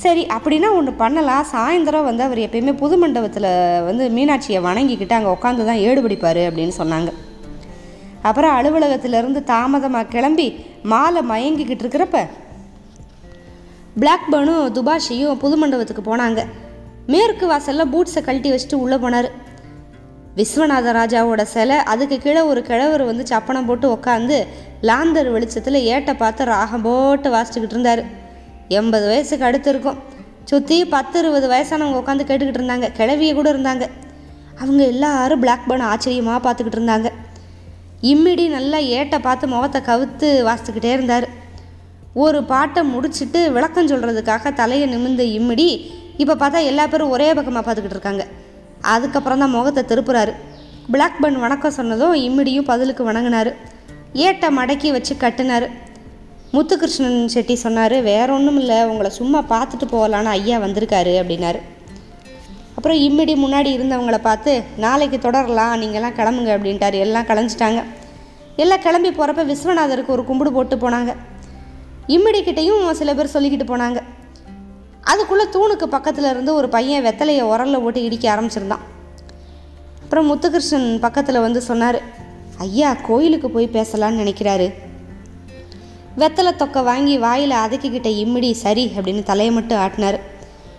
சரி 0.02 0.26
அப்படின்னா 0.36 0.68
ஒன்று 0.78 0.92
பண்ணலாம். 0.92 1.46
சாயந்தரம் 1.52 2.08
வந்து 2.08 2.22
அவர் 2.26 2.42
எப்பயுமே 2.46 2.74
புது 2.82 2.96
மண்டபத்தில் 3.02 3.48
வந்து 3.88 4.04
மீனாட்சியை 4.16 4.60
வணங்கிக்கிட்டு 4.68 5.16
அங்கே 5.18 5.32
உட்காந்து 5.36 5.68
தான் 5.70 5.82
ஏடு 5.86 6.02
பிடிப்பார் 6.04 6.42
அப்படின்னு 6.48 6.74
சொன்னாங்க. 6.80 7.12
அப்புறம் 8.22 8.54
அலுவலகத்திலேருந்து 8.58 9.42
தாமதமாக 9.54 10.10
கிளம்பி 10.14 10.48
மாலை 10.92 11.22
மயங்கிக்கிட்டு 11.32 11.84
இருக்கிறப்ப 11.84 12.18
பிளாக்பர்னும் 14.00 14.64
துபாஷியும் 14.76 15.38
புது 15.42 15.56
மண்டபத்துக்கு 15.60 16.02
போனாங்க. 16.08 16.40
மேற்கு 17.12 17.44
வாசலில் 17.50 17.90
பூட்ஸை 17.92 18.20
கழட்டி 18.26 18.48
வச்சுட்டு 18.52 18.76
உள்ளே 18.84 18.96
போனார். 19.04 19.28
விஸ்வநாத 20.38 20.92
ராஜாவோட 20.98 21.42
சிலை 21.52 21.76
அதுக்கு 21.92 22.16
கீழே 22.24 22.42
ஒரு 22.50 22.60
கிழவர் 22.68 23.04
வந்து 23.08 23.24
சப்பனம் 23.30 23.68
போட்டு 23.68 23.86
உக்காந்து 23.94 24.36
லாந்தர் 24.88 25.30
வெளிச்சத்தில் 25.36 25.78
ஏட்டை 25.94 26.14
பார்த்து 26.22 26.44
ராகம் 26.50 26.84
போட்டு 26.86 27.30
வாசிச்சுக்கிட்டு 27.34 27.76
இருந்தார். 27.76 28.02
எண்பது 28.78 29.06
வயசுக்கு 29.12 29.48
அடுத்து 29.48 29.70
இருக்கும். 29.74 29.98
சுற்றி 30.50 30.78
பத்து 30.94 31.18
இருபது 31.22 31.48
வயசானவங்க 31.54 32.00
உட்காந்து 32.02 32.28
கேட்டுக்கிட்டு 32.28 32.60
இருந்தாங்க. 32.60 32.88
கிழவிய 32.98 33.32
கூட 33.34 33.48
இருந்தாங்க. 33.54 33.86
அவங்க 34.60 34.82
எல்லாரும் 34.92 35.42
பிளாக்பர்ன் 35.46 35.88
ஆச்சரியமாக 35.90 36.40
பார்த்துக்கிட்டு 36.46 36.80
இருந்தாங்க. 36.80 37.10
இம்மிடி 38.12 38.46
நல்லா 38.56 38.78
ஏட்டை 38.98 39.18
பார்த்து 39.26 39.52
முகத்தை 39.54 39.80
கவுத்து 39.90 40.28
வாசித்துக்கிட்டே 40.48 40.92
இருந்தார். 40.98 41.28
ஒரு 42.24 42.38
பாட்டை 42.50 42.82
முடிச்சுட்டு 42.92 43.40
விளக்கம் 43.56 43.88
சொல்கிறதுக்காக 43.90 44.52
தலையை 44.60 44.86
நிமிந்து 44.92 45.24
இம்மிடி 45.38 45.66
இப்போ 46.22 46.34
பார்த்தா 46.40 46.60
எல்லா 46.70 46.84
பேரும் 46.92 47.12
ஒரே 47.14 47.26
பக்கமாக 47.38 47.62
பார்த்துக்கிட்டு 47.66 47.96
இருக்காங்க. 47.96 48.24
அதுக்கப்புறம் 48.92 49.42
தான் 49.42 49.54
முகத்தை 49.56 49.82
திருப்புறாரு. 49.90 50.32
பிளாக் 50.92 51.20
பன் 51.22 51.36
வணக்கம் 51.44 51.76
சொன்னதும் 51.78 52.14
இம்மிடியும் 52.26 52.68
பதிலுக்கு 52.70 53.02
வணங்கினார். 53.10 53.50
ஏட்டை 54.26 54.48
மடக்கி 54.58 54.90
வச்சு 54.96 55.14
கட்டினார். 55.24 55.66
முத்துகிருஷ்ணன் 56.56 57.20
செட்டி 57.34 57.54
சொன்னார் 57.64 57.96
வேற 58.10 58.28
ஒன்றும் 58.36 58.58
இல்லை 58.62 58.78
உங்களை 58.90 59.10
சும்மா 59.18 59.40
பார்த்துட்டு 59.52 59.86
போகலான்னு 59.94 60.34
ஐயா 60.38 60.58
வந்திருக்காரு 60.66 61.14
அப்படின்னாரு. 61.22 61.60
அப்புறம் 62.76 63.00
இம்மிடி 63.06 63.34
முன்னாடி 63.44 63.70
இருந்தவங்கள 63.76 64.18
பார்த்து 64.28 64.52
நாளைக்கு 64.84 65.18
தொடரலாம் 65.26 65.74
நீங்கள்லாம் 65.82 66.18
கிளம்புங்க 66.18 66.52
அப்படின்ட்டாரு. 66.56 66.98
எல்லாம் 67.06 67.28
கிளஞ்சிட்டாங்க 67.30 67.80
எல்லாம் 68.64 68.84
கிளம்பி 68.86 69.10
போகிறப்ப 69.16 69.42
விஸ்வநாதருக்கு 69.50 70.14
ஒரு 70.14 70.22
கும்பிடு 70.28 70.50
போட்டு 70.56 70.76
போனாங்க. 70.84 71.10
இம்மிடிக்கிட்டையும் 72.08 72.90
சில 72.90 73.14
பேர் 73.14 73.32
சொல்லிக்கிட்டு 73.32 73.68
போனாங்க. 73.68 74.02
அதுக்குள்ளே 75.02 75.44
தூணுக்கு 75.44 75.84
பக்கத்தில் 75.84 76.24
இருந்து 76.24 76.54
ஒரு 76.54 76.68
பையன் 76.68 77.04
வெத்தலையை 77.04 77.42
உரலில் 77.42 77.82
போட்டு 77.82 78.04
இடிக்க 78.04 78.34
ஆரம்பிச்சிருந்தான். 78.34 78.84
அப்புறம் 80.02 80.26
முத்துகிருஷ்ணன் 80.26 81.00
பக்கத்தில் 81.00 81.40
வந்து 81.40 81.60
சொன்னார் 81.60 82.02
ஐயா 82.58 82.96
கோயிலுக்கு 83.06 83.50
போய் 83.50 83.70
பேசலான்னு 83.72 84.22
நினைக்கிறாரு. 84.22 84.72
வெத்தலை 86.18 86.52
தொக்கை 86.56 86.82
வாங்கி 86.82 87.18
வாயில் 87.18 87.50
அதக்கிக்கிட்ட 87.50 88.06
இம்மிடி 88.06 88.52
சரி 88.52 88.92
அப்படின்னு 88.96 89.22
தலையை 89.22 89.54
மட்டும் 89.54 89.78
ஆட்டினார். 89.78 90.20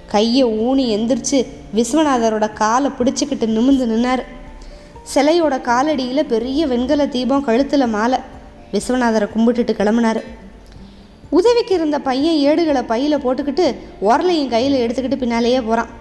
கையை 0.08 0.46
ஊனி 0.46 0.98
எந்திரிச்சு 0.98 1.46
விஸ்வநாதரோட 1.76 2.54
காலை 2.54 2.90
பிடிச்சிக்கிட்டு 2.90 3.46
நிமிந்து 3.46 3.86
நின்னார். 3.86 4.24
சிலையோட 5.14 5.62
காலடியில் 5.62 6.22
பெரிய 6.22 6.68
வெண்கல 6.68 7.08
தீபம் 7.08 7.46
கழுத்தில் 7.46 7.88
மாலை. 7.88 8.20
விஸ்வநாதரை 8.72 9.28
கும்பிட்டுட்டு 9.36 9.74
கிளம்புனார். 9.74 10.24
உதவிக்கு 11.38 11.74
இருந்த 11.74 11.98
பையன் 12.00 12.38
ஏடுகளை 12.50 12.82
பையில் 12.92 13.24
போட்டுக்கிட்டு 13.24 13.66
உரலையும் 14.08 14.54
கையில் 14.54 14.82
எடுத்துக்கிட்டு 14.84 15.24
பின்னாலேயே 15.24 15.60
போகிறான் 15.62 15.92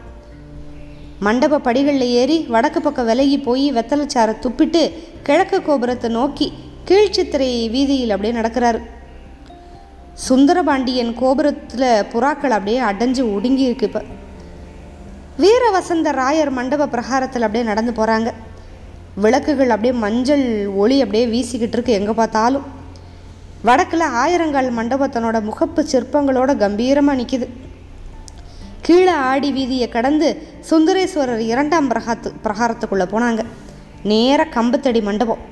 மண்டப 1.26 1.58
படிகளில் 1.58 2.14
ஏறி 2.20 2.36
வடக்கு 2.54 2.80
பக்கம் 2.80 3.08
விலகி 3.10 3.38
போய் 3.38 3.64
வெத்தலைச்சாரை 3.72 4.34
துப்பிட்டு 4.44 4.82
கிழக்கு 5.26 5.58
கோபுரத்தை 5.62 6.10
நோக்கி 6.10 6.46
கீழ்ச்சித்திரை 6.88 7.48
வீதியில் 7.74 8.14
அப்படியே 8.14 8.34
நடக்கிறாரு. 8.40 8.80
சுந்தரபாண்டியன் 10.26 11.12
கோபுரத்தில் 11.14 11.88
புறாக்கள் 12.12 12.54
அப்படியே 12.56 12.78
அடைஞ்சு 12.90 13.22
ஒடுங்கி 13.34 13.64
இருக்கு 13.68 13.88
இப்போ. 13.90 14.02
வீர 15.42 15.64
வசந்த 15.70 16.12
ராயர் 16.12 16.52
மண்டப 16.58 16.88
பிரகாரத்தில் 16.94 17.46
அப்படியே 17.46 17.64
நடந்து 17.70 17.92
போகிறாங்க 17.98 18.30
விளக்குகள் 19.24 19.74
அப்படியே 19.74 19.94
மஞ்சள் 20.04 20.46
ஒளி 20.82 20.96
அப்படியே 21.04 21.26
வீசிக்கிட்டு 21.34 21.76
இருக்கு 21.78 21.98
எங்கே 22.00 22.14
பார்த்தாலும். 22.22 22.66
வடக்கில் 23.66 24.04
ஆயிரங்கால் 24.22 24.68
மண்டபத்தனோட 24.78 25.36
முகப்பு 25.48 25.80
சிற்பங்களோட 25.92 26.50
கம்பீரமாக 26.64 27.18
நிற்கிது 27.20 27.46
கீழே 28.86 29.14
ஆடி 29.30 29.48
வீதியை 29.56 29.88
கடந்து 29.88 30.28
சுந்தரேஸ்வரர் 30.70 31.42
இரண்டாம் 31.52 31.88
பிரகாத்து 31.90 32.28
பிரகாரத்துக்குள்ளே 32.44 33.06
போனாங்க. 33.14 33.42
நேராக 34.10 34.54
கம்பத்தடி 34.56 35.00
மண்டபம். 35.08 35.42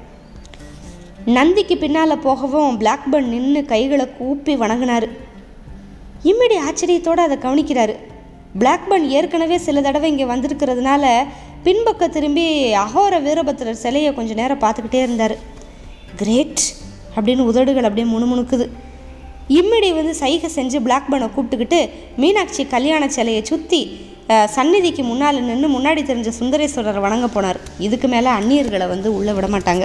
நந்திக்கு 1.36 1.76
பின்னால் 1.82 2.22
போகவும் 2.26 2.78
பிளாக்பர்ன் 2.82 3.32
நின்று 3.34 3.62
கைகளை 3.72 4.06
கூப்பி 4.18 4.54
வணங்கினார். 4.62 5.06
இம்மிடி 6.30 6.56
ஆச்சரியத்தோடு 6.68 7.22
அதை 7.26 7.38
கவனிக்கிறாரு. 7.46 7.96
பிளாக்பர்ன் 8.60 9.06
ஏற்கனவே 9.16 9.58
சில 9.66 9.80
தடவை 9.86 10.10
இங்கே 10.12 10.26
வந்திருக்கிறதுனால 10.32 11.04
பின்பக்கம் 11.66 12.14
திரும்பி 12.16 12.46
அகோர 12.84 13.14
வீரபத்திரர் 13.26 13.82
சிலையை 13.84 14.10
கொஞ்சம் 14.14 14.40
நேரம் 14.42 14.64
பார்த்துக்கிட்டே 14.64 15.00
இருந்தார். 15.06 15.36
கிரேட் 16.20 16.64
அப்படின்னு 17.16 17.48
உதடுகள் 17.50 17.88
அப்படியே 17.88 18.06
முணுமுணுக்குது. 18.14 18.66
இம்மிடி 19.58 19.88
வந்து 19.98 20.12
சைகை 20.20 20.48
செஞ்சு 20.56 20.78
பிளாக்பர்னை 20.86 21.28
கூப்பிட்டுக்கிட்டு 21.34 21.80
மீனாட்சி 22.22 22.62
கல்யாண 22.74 23.02
சிலையை 23.16 23.42
சுற்றி 23.50 23.80
சந்நிதிக்கு 24.54 25.02
முன்னால் 25.08 25.36
நின்று 25.48 25.68
முன்னாடி 25.74 26.00
தெரிஞ்ச 26.06 26.30
சுந்தரேஸ்வரர் 26.38 27.04
வணங்க 27.04 27.26
போனார். 27.34 27.58
இதுக்கு 27.86 28.08
மேலே 28.14 28.30
அந்நியர்களை 28.38 28.86
வந்து 28.94 29.08
உள்ளே 29.18 29.32
விட 29.36 29.48
மாட்டாங்க. 29.54 29.84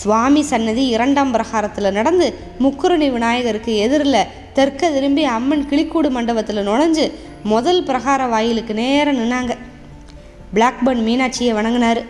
சுவாமி 0.00 0.42
சன்னதி 0.50 0.84
இரண்டாம் 0.96 1.32
பிரகாரத்தில் 1.36 1.96
நடந்து 1.98 2.26
முக்குருணி 2.64 3.08
விநாயகருக்கு 3.16 3.72
எதிரில் 3.84 4.28
தெற்க 4.56 4.90
திரும்பி 4.96 5.24
அம்மன் 5.36 5.64
கிளிக்கூடு 5.70 6.08
மண்டபத்தில் 6.16 6.66
நுழைஞ்சு 6.68 7.06
முதல் 7.52 7.82
பிரகார 7.88 8.20
வாயிலுக்கு 8.34 8.74
நேரம் 8.82 9.18
நின்னாங்க. 9.20 9.52
பிளாக்பர்ன் 10.54 11.02
மீனாட்சியை 11.08 11.52
வணங்கினார். 11.58 12.00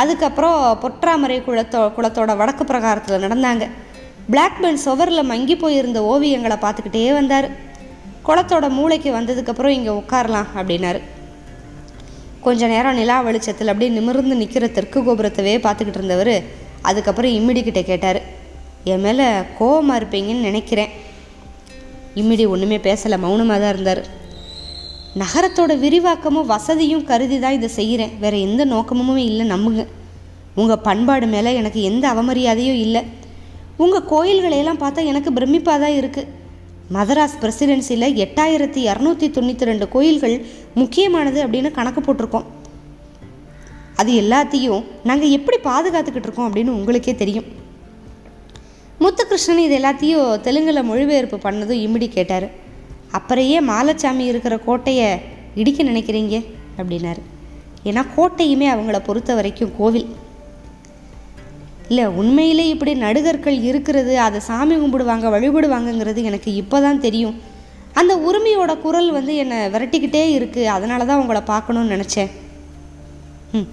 அதுக்கப்புறம் 0.00 0.58
பொற்றாமரை 0.82 1.36
குளத்தோ 1.46 1.80
குளத்தோட 1.96 2.32
வடக்கு 2.40 2.64
பிரகாரத்தில் 2.64 3.24
நடந்தாங்க. 3.24 3.64
பிளாக்பர்ன் 4.32 4.80
சுவரில் 4.84 5.28
மங்கி 5.30 5.54
போயிருந்த 5.62 6.00
ஓவியங்களை 6.12 6.56
பார்த்துக்கிட்டே 6.64 7.12
வந்தார். 7.18 7.48
குளத்தோட 8.26 8.66
மூளைக்கு 8.78 9.10
வந்ததுக்கப்புறம் 9.18 9.76
இங்கே 9.78 9.92
உட்காரலாம் 10.00 10.50
அப்படின்னாரு. 10.60 11.00
கொஞ்ச 12.44 12.66
நேரம் 12.74 12.98
நிலா 13.00 13.16
வெளிச்சத்தில் 13.26 13.70
அப்படியே 13.72 13.90
நிமிர்ந்து 13.96 14.34
நிற்கிற 14.42 14.66
தெற்கு 14.76 15.00
கோபுரத்தவே 15.06 15.54
பார்த்துக்கிட்டு 15.66 16.00
இருந்தவர் 16.00 16.34
அதுக்கப்புறம் 16.90 17.34
இம்மிடிக்கிட்ட 17.38 17.82
கேட்டார். 17.90 18.20
என் 18.92 19.04
மேலே 19.06 19.26
கோவமாக 19.58 19.98
இருப்பீங்கன்னு 20.00 20.48
நினைக்கிறேன். 20.50 20.92
இம்மிடி 22.20 22.44
ஒன்றுமே 22.54 22.78
பேசலை 22.88 23.18
மௌனமாக 23.24 23.60
தான் 23.62 23.72
இருந்தார். 23.74 24.02
நகரத்தோட 25.20 25.72
விரிவாக்கமும் 25.78 26.50
வசதியும் 26.52 27.04
கருதி 27.04 27.38
தான் 27.38 27.56
இதை 27.56 27.68
செய்கிறேன். 27.68 28.12
வேறு 28.22 28.40
எந்த 28.40 28.64
நோக்கமும் 28.64 29.16
இல்லை 29.16 29.46
நம்புங்க 29.46 29.82
உங்கள் 30.54 30.84
பண்பாடு 30.86 31.26
மேலே 31.26 31.54
எனக்கு 31.54 31.82
எந்த 31.82 32.04
அவமரியாதையும் 32.14 32.78
இல்லை. 32.84 33.02
உங்கள் 33.76 34.08
கோயில்களையெல்லாம் 34.12 34.80
பார்த்தா 34.84 35.04
எனக்கு 35.04 35.30
பிரமிப்பாக 35.38 35.78
தான் 35.84 35.96
இருக்குது 36.00 36.40
மதராஸ் 36.96 37.36
பிரசிடென்சியில் 37.42 38.16
எட்டாயிரத்தி 38.24 38.80
இரநூத்தி 38.90 39.26
தொண்ணூற்றி 39.36 39.68
ரெண்டு 39.70 39.86
கோயில்கள் 39.88 40.46
முக்கியமானது 40.74 41.38
அப்படின்னு 41.44 41.70
கணக்கு 41.70 42.00
போட்டிருக்கோம். 42.00 42.46
அது 43.96 44.12
எல்லாத்தையும் 44.22 44.84
நாங்கள் 45.10 45.34
எப்படி 45.38 45.58
பாதுகாத்துக்கிட்டு 45.70 46.28
இருக்கோம் 46.28 46.48
அப்படின்னு 46.48 46.76
உங்களுக்கே 46.78 47.14
தெரியும். 47.14 47.46
முத்துகிருஷ்ணன் 49.02 49.64
இது 49.66 49.76
எல்லாத்தையும் 49.80 50.40
தெலுங்கில் 50.40 50.88
மொழிபெயர்ப்பு 50.90 51.38
பண்ணதும் 51.46 51.82
இம்மிடி 51.84 52.08
கேட்டார். 52.08 52.46
அப்புறையே 53.18 53.58
மாலச்சாமி 53.70 54.24
இருக்கிற 54.32 54.56
கோட்டையை 54.66 55.08
இடிக்க 55.60 55.82
நினைக்கிறீங்க? 55.82 56.36
அப்படின்னாரு. 56.78 57.22
ஏன்னா 57.88 58.02
கோட்டையுமே 58.16 58.66
அவங்கள 58.74 58.98
பொறுத்த 58.98 59.34
வரைக்கும் 59.34 59.72
கோவில். 59.78 60.08
இல்லை 61.88 62.04
உண்மையிலே 62.20 62.68
இப்படி 62.68 62.92
நடுகற்கள் 62.94 63.58
இருக்கிறது 63.62 64.20
அதை 64.20 64.40
சாமி 64.40 64.74
கும்பிடுவாங்க 64.74 65.26
வழிபடுவாங்கங்கிறது 65.34 66.20
எனக்கு 66.22 66.50
இப்போ 66.54 66.80
தான் 66.80 67.02
தெரியும். 67.06 67.34
அந்த 68.00 68.12
உரிமையோட 68.28 68.72
குரல் 68.84 69.10
வந்து 69.10 69.32
என்னை 69.36 69.58
விரட்டிக்கிட்டே 69.74 70.22
இருக்குது 70.38 70.72
அதனால 70.76 71.04
தான் 71.04 71.22
உங்களை 71.22 71.40
பார்க்கணும்னு 71.52 71.94
நினச்சேன். 71.94 72.30
ம் 73.56 73.68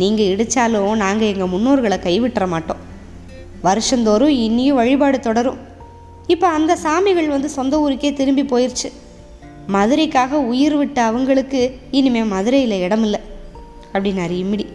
நீங்கள் 0.00 0.30
இடித்தாலும் 0.32 0.94
நாங்கள் 1.04 1.30
எங்கள் 1.32 1.52
முன்னோர்களை 1.54 1.98
கைவிட்டுற 2.08 2.46
மாட்டோம். 2.48 2.82
வருஷந்தோறும் 3.62 4.34
இனியும் 4.46 4.78
வழிபாடு 4.80 5.18
தொடரும். 5.20 5.58
இப்போ 6.26 6.46
அந்த 6.48 6.78
சாமிகள் 6.82 7.28
வந்து 7.28 7.48
சொந்த 7.48 7.80
ஊருக்கே 7.80 8.12
திரும்பி 8.12 8.42
போயிடுச்சு 8.42 8.92
மதுரைக்காக 9.66 10.36
உயிர் 10.36 10.76
விட்ட 10.76 11.02
அவங்களுக்கு 11.02 11.78
இனிமேல் 11.90 12.24
மதுரையில் 12.24 12.70
இடமில்லை. 12.70 13.20
அப்படின்னாரு 13.92 14.34
இம்மிடி. 14.42 14.66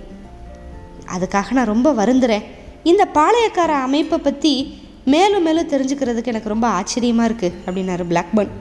அதுக்காக 1.16 1.52
நான் 1.52 1.74
ரொம்ப 1.74 1.92
வருந்துறேன். 1.94 2.44
இந்த 2.84 3.08
பாளையக்கார 3.14 3.68
அமைப்பை 3.68 4.18
பற்றி 4.18 4.80
மேலும் 5.06 5.42
மேலும் 5.42 5.70
தெரிஞ்சுக்கிறதுக்கு 5.70 6.26
எனக்கு 6.26 6.50
ரொம்ப 6.50 6.68
ஆச்சரியமாக 6.68 7.28
இருக்குது 7.30 7.56
அப்படின்னாரு 7.66 8.06
பிளாக்பர்ன். 8.12 8.52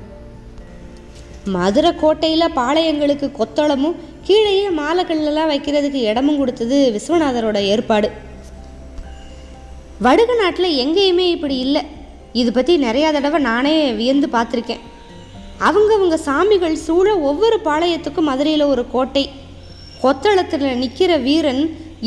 மதுரை 1.44 1.94
கோட்டையில் 1.94 2.54
பாளையங்களுக்கு 2.54 3.30
கொத்தளமும் 3.38 3.96
கீழேயே 4.22 4.68
மாலைகள்லாம் 4.68 5.52
வைக்கிறதுக்கு 5.52 6.00
இடமும் 6.10 6.38
கொடுத்தது 6.38 6.78
விஸ்வநாதரோட 6.94 7.58
ஏற்பாடு. 7.62 8.10
வடுக 10.02 10.34
நாட்டில் 10.34 10.86
எங்கேயுமே 10.86 11.26
இப்படி 11.30 11.58
இல்லை. 11.58 11.84
இது 12.40 12.50
பற்றி 12.52 12.74
நிறையா 12.84 13.08
தடவை 13.16 13.38
நானே 13.48 13.74
வியந்து 13.98 14.28
பார்த்துருக்கேன். 14.32 14.82
அவங்கவுங்க 15.68 16.16
சாமிகள் 16.28 16.76
சூழ 16.86 17.06
ஒவ்வொரு 17.28 17.56
பாளையத்துக்கும் 17.66 18.28
மதுரையில் 18.30 18.70
ஒரு 18.72 18.82
கோட்டை. 18.94 19.24
கொத்தளத்தில் 20.02 20.64
நிற்கிற 20.80 21.12
வீரன் 21.26 21.62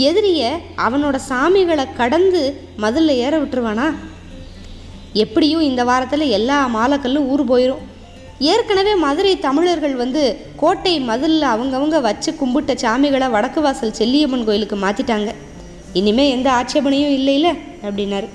எதிரிய 0.08 0.50
அவனோட 0.86 1.16
சாமிகளை 1.30 1.86
கடந்து 2.00 2.42
மதிலில் 2.84 3.22
ஏற 3.26 3.34
விட்டுருவானா? 3.40 3.88
எப்படியும் 5.24 5.64
இந்த 5.70 5.82
வாரத்தில் 5.90 6.34
எல்லா 6.38 6.58
மாலக்கல்லும் 6.76 7.30
ஊர் 7.34 7.44
போயிடும் 7.52 7.86
ஏற்கனவே 8.52 8.94
மதுரை 9.06 9.34
தமிழர்கள் 9.46 9.96
வந்து 10.02 10.24
கோட்டை 10.62 10.94
மதிலில் 11.10 11.48
அவங்கவங்க 11.54 11.98
வச்சு 12.08 12.32
கும்பிட்ட 12.42 12.74
சாமிகளை 12.84 13.28
வடக்கு 13.36 13.62
வாசல் 13.62 13.98
செல்லியம்மன் 14.00 14.46
கோயிலுக்கு 14.50 14.78
மாற்றிட்டாங்க 14.84 15.32
இனிமேல் 16.02 16.34
எந்த 16.36 16.50
ஆட்சேபனையும் 16.58 17.16
இல்லைல்ல 17.18 17.52
அப்படின்னாரு. 17.88 18.30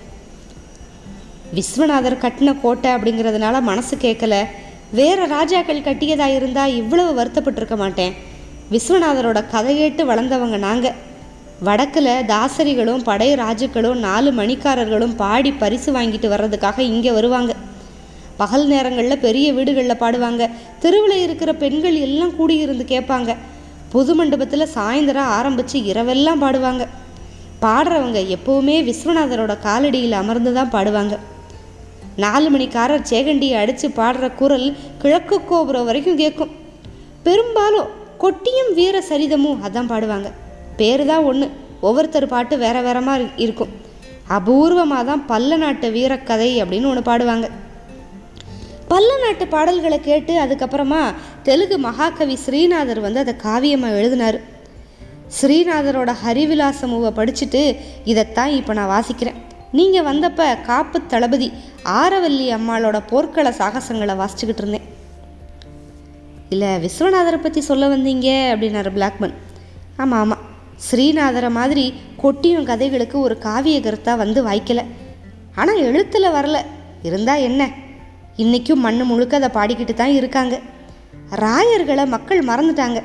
விஸ்வநாதர் 1.57 2.23
கட்டின 2.25 2.61
கோட்டை 2.61 2.91
அப்படிங்கிறதுனால 2.95 3.61
மனசு 3.63 3.97
கேட்கல. 3.97 4.35
வேற 4.91 5.27
ராஜாக்கள் 5.27 5.87
கட்டியதாக 5.89 6.35
இருந்தால் 6.35 6.77
இவ்வளவு 6.77 7.11
வருத்தப்பட்டிருக்க 7.19 7.77
மாட்டேன். 7.77 8.15
விஸ்வநாதரோட 8.71 9.39
கதை 9.51 9.77
கேட்டு 9.77 10.05
வளர்ந்தவங்க 10.11 10.57
நாங்கள் 10.57 10.97
வடக்கில் 11.61 12.25
தாசரிகளும் 12.27 13.03
படை 13.03 13.35
ராஜுக்களும் 13.35 13.99
நாலு 13.99 14.31
மணிக்காரர்களும் 14.33 15.15
பாடி 15.17 15.53
பரிசு 15.53 15.91
வாங்கிட்டு 15.93 16.29
வர்றதுக்காக 16.35 16.79
இங்கே 16.79 17.11
வருவாங்க. 17.11 17.53
பகல் 18.37 18.67
நேரங்களில் 18.67 19.19
பெரிய 19.19 19.53
வீடுகளில் 19.53 20.03
பாடுவாங்க. 20.05 20.51
தெருவில் 20.81 21.23
இருக்கிற 21.23 21.53
பெண்கள் 21.55 21.99
எல்லாம் 22.07 22.35
கூடியிருந்து 22.39 22.87
கேட்பாங்க. 22.95 23.37
புது 23.93 24.15
மண்டபத்தில் 24.15 24.73
சாயந்தரம் 24.75 25.33
ஆரம்பித்து 25.39 25.79
இரவெல்லாம் 25.93 26.43
பாடுவாங்க. 26.45 26.85
பாடுறவங்க 27.63 28.21
எப்போவுமே 28.37 28.79
விஸ்வநாதரோட 28.89 29.53
காலடியில் 29.67 30.21
அமர்ந்து 30.23 30.53
தான் 30.53 30.71
பாடுவாங்க. 30.71 31.15
நாலு 32.23 32.49
மணிக்காரர் 32.54 33.09
சேகண்டியை 33.11 33.56
அடித்து 33.61 33.87
பாடுற 33.99 34.26
குரல் 34.40 34.66
கிழக்கு 35.02 35.37
கோபுரம் 35.50 35.87
வரைக்கும் 35.88 36.21
கேட்கும். 36.23 36.52
பெரும்பாலும் 37.26 37.90
கொட்டியும் 38.23 38.71
வீர 38.78 38.97
சரிதமும் 39.09 39.62
அதான் 39.66 39.90
பாடுவாங்க. 39.92 40.28
பேர் 40.78 41.02
தான் 41.11 41.26
ஒன்று 41.30 41.47
ஒவ்வொருத்தர் 41.88 42.33
பாட்டு 42.35 42.54
வேற 42.64 42.76
வேறமாக 42.87 43.26
இருக்கும். 43.44 43.73
அபூர்வமாக 44.37 45.04
தான் 45.11 45.23
பல்ல 45.30 45.56
நாட்டு 45.62 45.87
வீரக்கதை 45.97 46.50
அப்படின்னு 46.62 46.90
ஒன்று 46.90 47.02
பாடுவாங்க. 47.11 47.49
பல்ல 48.92 49.11
நாட்டு 49.25 49.44
பாடல்களை 49.54 49.99
கேட்டு 50.09 50.35
அதுக்கப்புறமா 50.44 51.02
தெலுங்கு 51.49 51.78
மகாகவி 51.87 52.37
ஸ்ரீநாதர் 52.44 53.00
வந்து 53.06 53.23
அதை 53.25 53.35
காவியமாக 53.47 53.99
எழுதினார். 54.00 54.38
ஸ்ரீநாதரோட 55.38 56.11
ஹரிவிலாசமுவை 56.23 57.11
படிச்சுட்டு 57.18 57.62
இதைத்தான் 58.12 58.52
இப்போ 58.61 58.73
நான் 58.78 58.92
வாசிக்கிறேன். 58.94 59.40
நீங்கள் 59.76 60.07
வந்தப்ப 60.09 60.43
காப்பு 60.62 60.99
தளபதி 61.12 61.47
ஆரவல்லி 62.00 62.47
அம்மாளோட 62.57 62.97
போர்க்கள 63.11 63.49
சாகசங்களை 63.61 64.14
வாசிச்சுக்கிட்டு 64.21 64.62
இருந்தேன். 64.62 64.87
இல்லை 66.49 66.71
விஸ்வநாதரை 66.85 67.38
பற்றி 67.43 67.61
சொல்ல 67.61 67.85
வந்தீங்க? 67.93 68.28
அப்படின்னாரு 68.54 68.90
பிளாக்மன் 68.99 69.35
ஆமாம் 69.97 70.21
ஆமாம் 70.21 70.45
ஸ்ரீநாதரை 70.87 71.50
மாதிரி 71.50 71.85
கொட்டியும் 72.23 72.69
கதைகளுக்கு 72.71 73.16
ஒரு 73.21 73.35
காவிய 73.38 73.78
கருத்தாக 73.81 74.23
வந்து 74.23 74.40
வாய்க்கலை. 74.47 74.85
ஆனால் 75.54 75.83
எழுத்தில் 75.88 76.35
வரல. 76.37 76.61
இருந்தால் 77.09 77.45
என்ன? 77.49 77.62
இன்றைக்கும் 78.37 78.85
மண்ணு 78.87 79.04
முழுக்க 79.04 79.37
அதை 79.40 79.50
பாடிக்கிட்டு 79.59 79.95
தான் 79.95 80.16
இருக்காங்க. 80.21 80.54
ராயர்களை 81.45 82.07
மக்கள் 82.14 82.49
மறந்துட்டாங்க. 82.50 83.00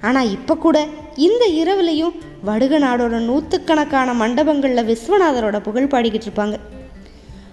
ஆனால் 0.00 0.30
இப்போ 0.30 0.56
கூட 0.56 0.78
இந்த 1.26 1.44
இரவுலையும் 1.60 2.16
வடுக 2.46 2.78
நாடோட 2.78 3.16
நூற்றுக்கணக்கான 3.18 4.12
மண்டபங்களில் 4.14 4.88
விஸ்வநாதரோட 4.90 5.56
புகழ் 5.60 5.92
பாடிக்கிட்டு 5.92 6.28
இருப்பாங்க. 6.28 6.56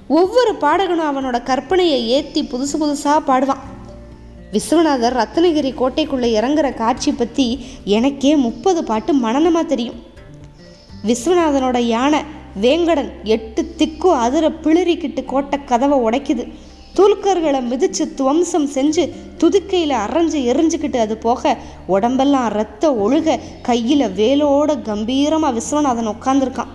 ஒவ்வொரு 0.08 0.52
பாடகனும் 0.56 1.10
அவனோட 1.12 1.38
கற்பனையை 1.44 2.00
ஏற்றி 2.18 2.42
புதுசு 2.52 2.76
புதுசாக 2.82 3.20
பாடுவான். 3.28 3.64
விஸ்வநாதர் 4.52 5.18
ரத்னகிரி 5.22 5.72
கோட்டைக்குள்ளே 5.80 6.30
இறங்குற 6.40 6.74
காட்சி 6.74 7.12
பற்றி 7.12 7.66
எனக்கே 7.84 8.36
முப்பது 8.36 8.84
பாட்டு 8.84 9.14
மனநமாக 9.14 9.66
தெரியும். 9.66 10.00
விஸ்வநாதனோட 11.06 11.78
யானை 11.78 12.20
வேங்கடன் 12.62 13.12
எட்டு 13.24 13.76
திக்கு 13.76 14.12
அதிர 14.14 14.50
பிளறிக்கிட்டு 14.64 15.26
கோட்டை 15.26 15.60
கதவை 15.64 15.98
உடைக்குது. 16.00 16.44
துலுக்கர்களை 16.98 17.60
மிதிச்சு 17.72 18.04
துவம்சம் 18.20 18.68
செஞ்சு 18.76 19.04
துதுக்கையில் 19.42 19.96
அரைஞ்சு 20.04 20.40
எரிஞ்சுக்கிட்டு 20.52 21.00
அது 21.06 21.16
போக 21.18 21.58
உடம்பெல்லாம் 21.96 22.50
ரத்த 22.60 22.92
ஒழுக 23.06 23.38
கையில் 23.62 24.06
வேலோட 24.20 24.72
கம்பீரமாக 24.90 25.56
விஸ்வநாதன் 25.58 26.12
உட்காந்துருக்கான் 26.16 26.74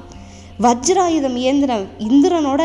வஜ்ராயுதம் 0.65 1.39
ஏந்தின 1.49 1.79
இந்திரனோட 2.09 2.63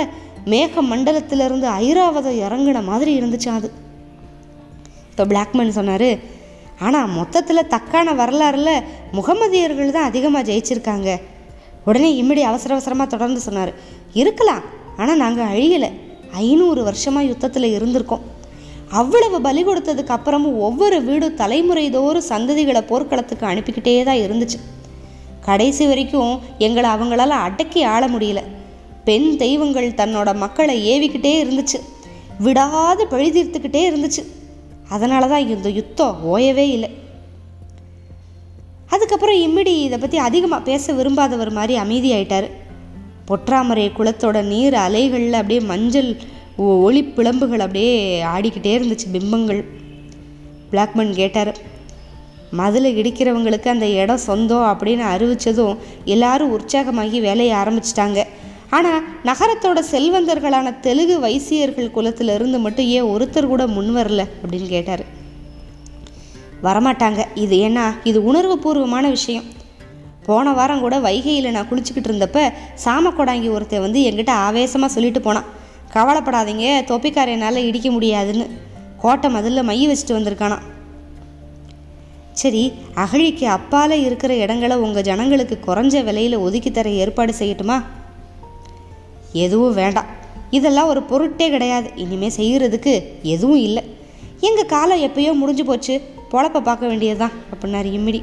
மேக 0.54 0.82
மண்டலத்திலிருந்து 0.92 1.68
ஐராவதம் 1.84 2.40
இறங்குன 2.46 2.82
மாதிரி 2.90 3.12
இருந்துச்சான் 3.20 3.60
அது. 3.60 3.70
இப்போ 5.12 5.24
பிளாக்மேன் 5.32 5.78
சொன்னார் 5.78 6.10
ஆனால் 6.86 7.12
மொத்தத்தில் 7.18 7.70
தக்கான 7.74 8.14
வரலாறுல 8.22 8.72
முகமதியர்கள் 9.18 9.96
தான் 9.98 10.10
அதிகமாக 10.10 10.48
ஜெயிச்சிருக்காங்க. 10.50 11.10
உடனே 11.86 12.10
இம்மிடி 12.22 12.42
அவசர 12.52 12.74
அவசரமாக 12.76 13.10
தொடர்ந்து 13.14 13.42
சொன்னார் 13.48 13.72
இருக்கலாம் 14.22 14.64
ஆனால் 14.98 15.22
நாங்கள் 15.24 15.52
அழியலை. 15.54 15.90
ஐநூறு 16.32 16.84
வருஷமாக 16.84 17.26
யுத்தத்தில் 17.26 17.76
இருந்திருக்கோம். 17.78 18.24
அவ்வளவு 18.90 19.42
பலி 19.42 19.66
கொடுத்ததுக்கு 19.66 20.16
அப்புறமும் 20.16 20.58
ஒவ்வொரு 20.58 21.04
வீடும் 21.04 21.36
தலைமுறை 21.36 21.90
தோறும் 21.90 22.30
சந்ததிகளை 22.30 22.82
போர்க்களத்துக்கு 22.82 23.46
அனுப்பிக்கிட்டே 23.46 24.04
தான் 24.04 24.24
இருந்துச்சு. 24.26 24.60
கடைசி 25.42 25.88
வரைக்கும் 25.88 26.40
எங்களை 26.58 26.90
அவங்களால 26.90 27.28
அடக்கி 27.28 27.84
ஆள 27.84 28.08
முடியல. 28.08 28.44
பெண் 29.04 29.38
தெய்வங்கள் 29.38 29.90
தன்னோட 29.90 30.36
மக்களை 30.36 30.76
ஏவிக்கிட்டே 30.92 31.34
இருந்துச்சு. 31.44 31.80
விடாது 32.40 33.08
பழி 33.08 33.30
தீர்த்துக்கிட்டே 33.30 33.82
இருந்துச்சு. 33.90 34.24
அதனால 34.90 35.28
தான் 35.28 35.48
இந்த 35.48 35.70
யுத்தம் 35.70 36.18
ஓயவே 36.34 36.66
இல்லை. 36.72 36.90
அதுக்கப்புறம் 38.88 39.36
இம்மிடி 39.36 39.74
இதை 39.84 39.98
பற்றி 39.98 40.18
அதிகமாக 40.18 40.64
பேச 40.64 40.94
விரும்பாதவர் 40.94 41.52
மாதிரி 41.52 41.80
அமைதியாயிட்டார். 41.80 42.50
பொற்றாமரை 43.28 43.92
குளத்தோட 43.98 44.44
நீர் 44.44 44.74
அலைகளில் 44.74 45.34
அப்படியே 45.34 45.60
மஞ்சள் 45.60 46.18
ஒ- 46.58 46.82
ஒளி 46.82 47.04
பிளம்புகள் 47.04 47.60
அப்படியே 47.60 48.24
ஆடிக்கிட்டே 48.24 48.78
இருந்துச்சு 48.78 49.12
பிம்பங்கள். 49.12 49.66
பிளாக்மன் 50.72 51.12
கேட்டார் 51.12 51.58
மதில் 52.52 52.96
இடிக்கிறவங்களுக்கு 52.96 53.68
அந்த 53.68 53.88
இடம் 53.88 54.18
சொந்தம் 54.18 54.58
அப்படின்னு 54.58 55.04
அறிவித்ததும் 55.16 55.78
எல்லாரும் 56.06 56.52
உற்சாகமாகி 56.52 57.20
வேலையை 57.22 57.58
ஆரம்பிச்சிட்டாங்க. 57.58 58.24
ஆனால் 58.70 59.04
நகரத்தோட 59.24 59.84
செல்வந்தர்களான 59.92 60.80
தெலுங்கு 60.80 61.20
வைசியர்கள் 61.20 61.92
குலத்தில் 61.92 62.28
இருந்து 62.28 62.60
மட்டும் 62.60 62.86
ஏன் 62.86 63.04
ஒருத்தர் 63.04 63.46
கூட 63.46 63.68
முன் 63.68 63.96
வரல 63.96 64.26
அப்படின்னு 64.44 64.68
கேட்டார். 64.68 65.06
வரமாட்டாங்க. 66.64 67.26
இது 67.36 67.58
ஏன்னா 67.58 67.96
இது 68.04 68.24
உணர்வு 68.24 68.60
பூர்வமான 68.60 69.10
விஷயம். 69.10 69.44
போன 70.26 70.54
வாரம் 70.54 70.84
கூட 70.86 70.96
வைகையில் 71.00 71.54
நான் 71.56 71.68
குளிச்சுக்கிட்டு 71.72 72.10
இருந்தப்ப 72.12 72.40
சாமக்கொடாங்கி 72.86 73.50
ஒருத்தன் 73.56 73.84
வந்து 73.86 74.00
என்கிட்ட 74.10 74.32
ஆவேசமாக 74.46 74.94
சொல்லிட்டு 74.94 75.22
போனான். 75.22 75.50
கவலைப்படாதீங்க 75.94 76.68
தொப்பிக்காரையனால் 76.92 77.66
இடிக்க 77.70 77.90
முடியாதுன்னு. 77.92 78.46
கோட்டை 78.98 79.30
மதிலில் 79.32 79.68
மைய 79.70 79.90
வச்சுட்டு 79.90 80.18
வந்திருக்கானா 80.18 80.58
சரி 82.42 82.62
அகழிக்கு 83.04 83.46
அப்பால் 83.48 83.94
இருக்கிற 84.06 84.32
இடங்களை 84.36 84.78
உங்கள் 84.78 85.06
ஜனங்களுக்கு 85.10 85.56
குறைஞ்ச 85.68 86.04
விலையில் 86.04 86.36
ஒதுக்கி 86.38 86.72
தர 86.72 86.90
ஏற்பாடு 86.90 87.34
செய்யட்டுமா? 87.40 87.78
எதுவும் 89.44 89.74
வேண்டாம். 89.74 90.10
இதெல்லாம் 90.58 90.88
ஒரு 90.88 91.02
பொருட்டே 91.04 91.50
கிடையாது. 91.50 91.90
இனிமேல் 91.96 92.36
செய்கிறதுக்கு 92.38 92.94
எதுவும் 93.22 93.64
இல்லை. 93.68 93.84
எங்கள் 94.40 94.66
காலம் 94.66 95.04
எப்பயோ 95.08 95.34
முடிஞ்சு 95.34 95.66
போச்சு. 95.66 95.96
பொழப்ப 96.32 96.62
பார்க்க 96.62 96.88
வேண்டியதுதான். 96.88 97.36
அப்படின்னாரு 97.52 97.90
இம்மிடி. 97.98 98.22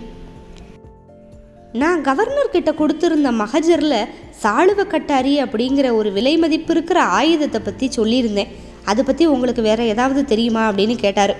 நான் 1.81 2.01
கவர்னர் 2.03 2.51
கிட்ட 2.55 2.71
கொடுத்துருந்த 2.71 3.29
மகஜரில் 3.33 4.09
சாளுவ 4.43 4.81
கட்டாரி 4.87 5.43
அப்படிங்கிற 5.43 5.93
ஒரு 5.95 6.13
விலை 6.13 6.39
மதிப்பு 6.39 6.73
இருக்கிற 6.75 7.01
ஆயுதத்தை 7.03 7.61
பற்றி 7.61 7.87
சொல்லியிருந்தேன். 7.97 8.51
அதை 8.85 9.05
பற்றி 9.05 9.25
உங்களுக்கு 9.27 9.63
வேற 9.63 9.83
ஏதாவது 9.83 10.25
தெரியுமா 10.25 10.63
அப்படின்னு 10.71 10.95
கேட்டார். 10.95 11.35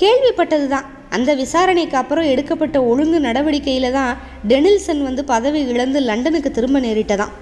கேள்விப்பட்டது 0.00 0.66
தான் 0.68 0.86
அந்த 1.10 1.34
விசாரணைக்கு 1.34 1.96
அப்புறம் 1.96 2.24
எடுக்கப்பட்ட 2.24 2.82
ஒழுங்கு 2.82 3.20
நடவடிக்கையில் 3.20 3.90
தான் 3.92 4.12
டெனில்சன் 4.48 5.02
வந்து 5.02 5.24
பதவி 5.24 5.62
இழந்து 5.72 6.00
லண்டனுக்கு 6.00 6.50
திரும்ப 6.50 6.80
நேரிட்டதான். 6.80 7.32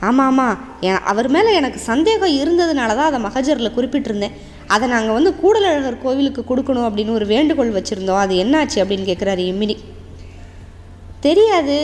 ஆமாம் 0.00 0.26
ஆமாம் 0.26 0.60
என் 0.80 1.02
அவர் 1.04 1.28
மேலே 1.28 1.54
எனக்கு 1.54 1.78
சந்தேகம் 1.78 2.36
இருந்ததுனால 2.40 2.96
தான் 3.00 3.10
அதை 3.10 3.20
மகஜரில் 3.26 3.74
குறிப்பிட்டிருந்தேன். 3.76 4.36
அதை 4.66 4.88
நாங்கள் 4.88 5.12
வந்து 5.12 5.34
கூடலழகர் 5.42 6.02
கோவிலுக்கு 6.02 6.42
கொடுக்கணும் 6.50 6.86
அப்படின்னு 6.88 7.18
ஒரு 7.18 7.26
வேண்டுகோள் 7.26 7.76
வச்சுருந்தோம். 7.78 8.22
அது 8.26 8.34
என்னாச்சு 8.44 8.78
அப்படின்னு 8.82 9.10
கேட்குறாரு 9.10 9.42
எம்மினி. 9.52 9.76
தெரியாது. 11.26 11.76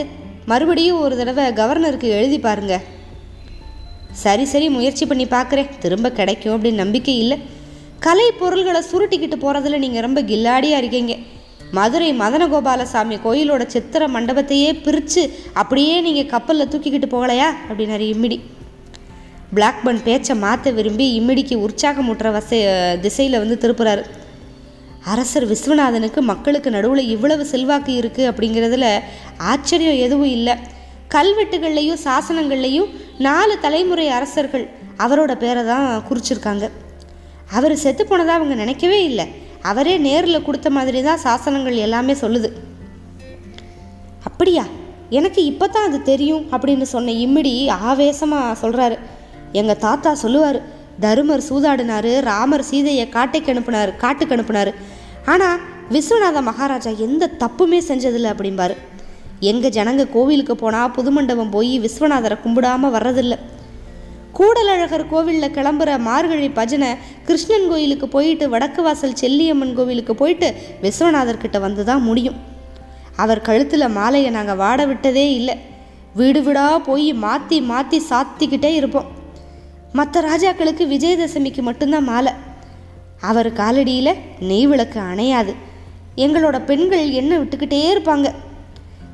மறுபடியும் 0.50 1.03
ஒரு 1.05 1.14
தடவை 1.20 1.44
கவர்னருக்கு 1.61 2.09
எழுதி 2.18 2.38
பாருங்க. 2.46 2.74
சரி 4.22 4.44
சரி 4.53 4.68
முயற்சி 4.76 5.05
பண்ணி 5.11 5.26
பார்க்குறேன் 5.35 5.74
திரும்ப 5.83 6.07
கிடைக்கும் 6.18 6.55
அப்படின்னு 6.55 6.83
நம்பிக்கை 6.85 7.14
இல்லை. 7.22 7.38
கலை 8.07 8.26
பொருள்களை 8.40 8.81
சுருட்டிக்கிட்டு 8.90 9.37
போகிறதுல 9.42 9.79
நீங்கள் 9.85 10.05
ரொம்ப 10.07 10.20
கில்லாடியாக 10.31 10.81
இருக்கீங்க. 10.83 11.14
மதுரை 11.79 12.09
மதனகோபாலசாமி 12.20 13.16
கோயிலோட 13.24 13.64
சித்திர 13.74 14.07
மண்டபத்தையே 14.14 14.70
பிரித்து 14.85 15.22
அப்படியே 15.62 15.96
நீங்கள் 16.07 16.31
கப்பலில் 16.33 16.70
தூக்கிக்கிட்டு 16.72 17.09
போகலையா? 17.12 17.48
அப்படின்னாரு 17.68 18.07
இம்மிடி. 18.12 18.38
பிளாக்பர்ன் 19.55 20.03
பேச்சை 20.09 20.35
மாற்ற 20.37 20.70
விரும்பி 20.79 21.07
இம்மிடிக்கு 21.20 21.57
உற்சாகமூட்டுற 21.66 22.29
வச 22.37 22.50
திசையில் 23.05 23.42
வந்து 23.42 23.57
திருப்புறாரு. 23.62 24.03
அரசர் 25.04 25.46
விஸ்வநாதனுக்கு 25.48 26.20
மக்களுக்கு 26.20 26.70
நடுவில் 26.70 27.08
இவ்வளவு 27.08 27.46
செல்வாக்கு 27.46 27.92
இருக்குது 28.00 28.28
அப்படிங்கிறதுல 28.30 29.02
ஆச்சரியம் 29.36 29.96
எதுவும் 29.96 30.30
இல்லை. 30.30 30.54
கல்வெட்டுகள்லையும் 31.08 32.00
சாசனங்கள்லையும் 32.04 32.90
நாலு 33.18 33.58
தலைமுறை 33.58 34.08
அரசர்கள் 34.08 34.70
அவரோட 34.98 35.36
பேரை 35.36 35.64
தான் 35.64 36.02
குறிச்சிருக்காங்க. 36.08 36.70
அவர் 37.50 37.76
செத்து 37.76 38.06
போனதாக 38.06 38.32
அவங்க 38.32 38.54
நினைக்கவே 38.54 39.04
இல்லை. 39.04 39.26
அவரே 39.62 39.98
நேரில் 39.98 40.42
கொடுத்த 40.42 40.70
மாதிரி 40.70 41.02
தான் 41.02 41.22
சாசனங்கள் 41.24 41.74
எல்லாமே 41.74 42.12
சொல்லுது. 42.12 42.52
அப்படியா? 44.24 44.64
எனக்கு 45.10 45.44
இப்போ 45.44 45.68
தான் 45.68 45.88
அது 45.88 46.02
தெரியும் 46.02 46.46
அப்படின்னு 46.52 46.82
சொன்ன 46.82 47.10
இம்மிடி 47.10 47.68
ஆவேசமாக 47.68 48.68
சொல்கிறாரு 48.68 48.98
எங்கள் 49.52 49.78
தாத்தா 49.78 50.14
சொல்லுவார் 50.14 50.78
தருமர் 51.04 51.46
சூதாடினாரு 51.48 52.12
ராமர் 52.30 52.68
சீதையை 52.70 53.04
காட்டைக்கு 53.16 53.52
அனுப்புனார் 53.54 53.92
காட்டுக்கு 54.02 54.34
அனுப்புனார். 54.36 54.72
ஆனால் 55.32 55.60
விஸ்வநாத 55.94 56.38
மகாராஜா 56.48 56.90
எந்த 57.06 57.30
தப்புமே 57.42 57.78
செஞ்சதில்லை 57.88 58.30
அப்படிம்பார். 58.34 58.74
எங்கள் 59.50 59.74
ஜனங்க 59.76 60.02
கோவிலுக்கு 60.16 60.54
போனால் 60.62 60.92
புதுமண்டபம் 60.96 61.54
போய் 61.54 61.72
விஸ்வநாதரை 61.84 62.36
கும்பிடாமல் 62.44 62.94
வர்றதில்லை. 62.96 63.38
கூடலழகர் 64.38 65.04
கோவிலில் 65.12 65.54
கிளம்புற 65.56 65.90
மார்கழி 66.08 66.48
பஜனை 66.58 66.90
கிருஷ்ணன் 67.28 67.66
கோயிலுக்கு 67.70 68.06
போயிட்டு 68.14 68.44
வடக்கு 68.52 68.82
வாசல் 68.86 69.16
செல்லியம்மன் 69.22 69.74
கோவிலுக்கு 69.78 70.14
போயிட்டு 70.20 70.48
விஸ்வநாதர் 70.84 71.42
கிட்ட 71.44 71.58
வந்து 71.66 71.84
தான் 71.88 72.04
முடியும். 72.08 72.36
அவர் 73.22 73.46
கழுத்தில் 73.48 73.94
மாலையை 73.98 74.30
நாங்கள் 74.36 74.60
வாட 74.62 74.80
விட்டதே 74.90 75.26
இல்லை. 75.38 75.56
வீடு 76.20 76.40
வீடாக 76.46 76.76
போய் 76.90 77.08
மாற்றி 77.24 77.58
மாற்றி 77.72 77.98
சாத்திக்கிட்டே 78.10 78.70
இருப்போம். 78.80 79.08
மற்ற 79.92 80.20
ராஜாக்களுக்கு 80.20 80.85
விஜயதசமிக்கு 80.92 81.62
மட்டும்தான் 81.62 82.05
மாலை. 82.05 82.33
அவர் 83.20 83.53
காலடியில் 83.53 84.14
நெய் 84.40 84.66
விளக்கு 84.66 85.00
அணையாது. 85.00 85.55
எங்களோட 86.16 86.64
பெண்கள் 86.64 87.11
என்ன 87.11 87.38
விட்டுக்கிட்டே 87.38 87.81
இருப்பாங்க. 87.94 88.35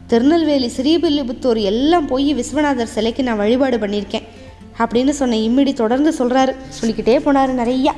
திருநெல்வேலி 0.06 0.70
ஸ்ரீபில்லிபுத்தூர் 0.76 1.62
எல்லாம் 1.62 2.06
போய் 2.06 2.34
விஸ்வநாதர் 2.34 2.92
சிலைக்கு 2.94 3.22
நான் 3.22 3.36
வழிபாடு 3.36 3.78
பண்ணியிருக்கேன். 3.78 4.22
அப்படின்னு 4.78 5.08
சொன்ன 5.08 5.36
இம்மிடி 5.36 5.72
தொடர்ந்து 5.72 6.14
சொல்கிறாரு 6.18 6.54
சொல்லிக்கிட்டே 6.68 7.18
போனார் 7.18 7.52
நிறையா. 7.62 7.92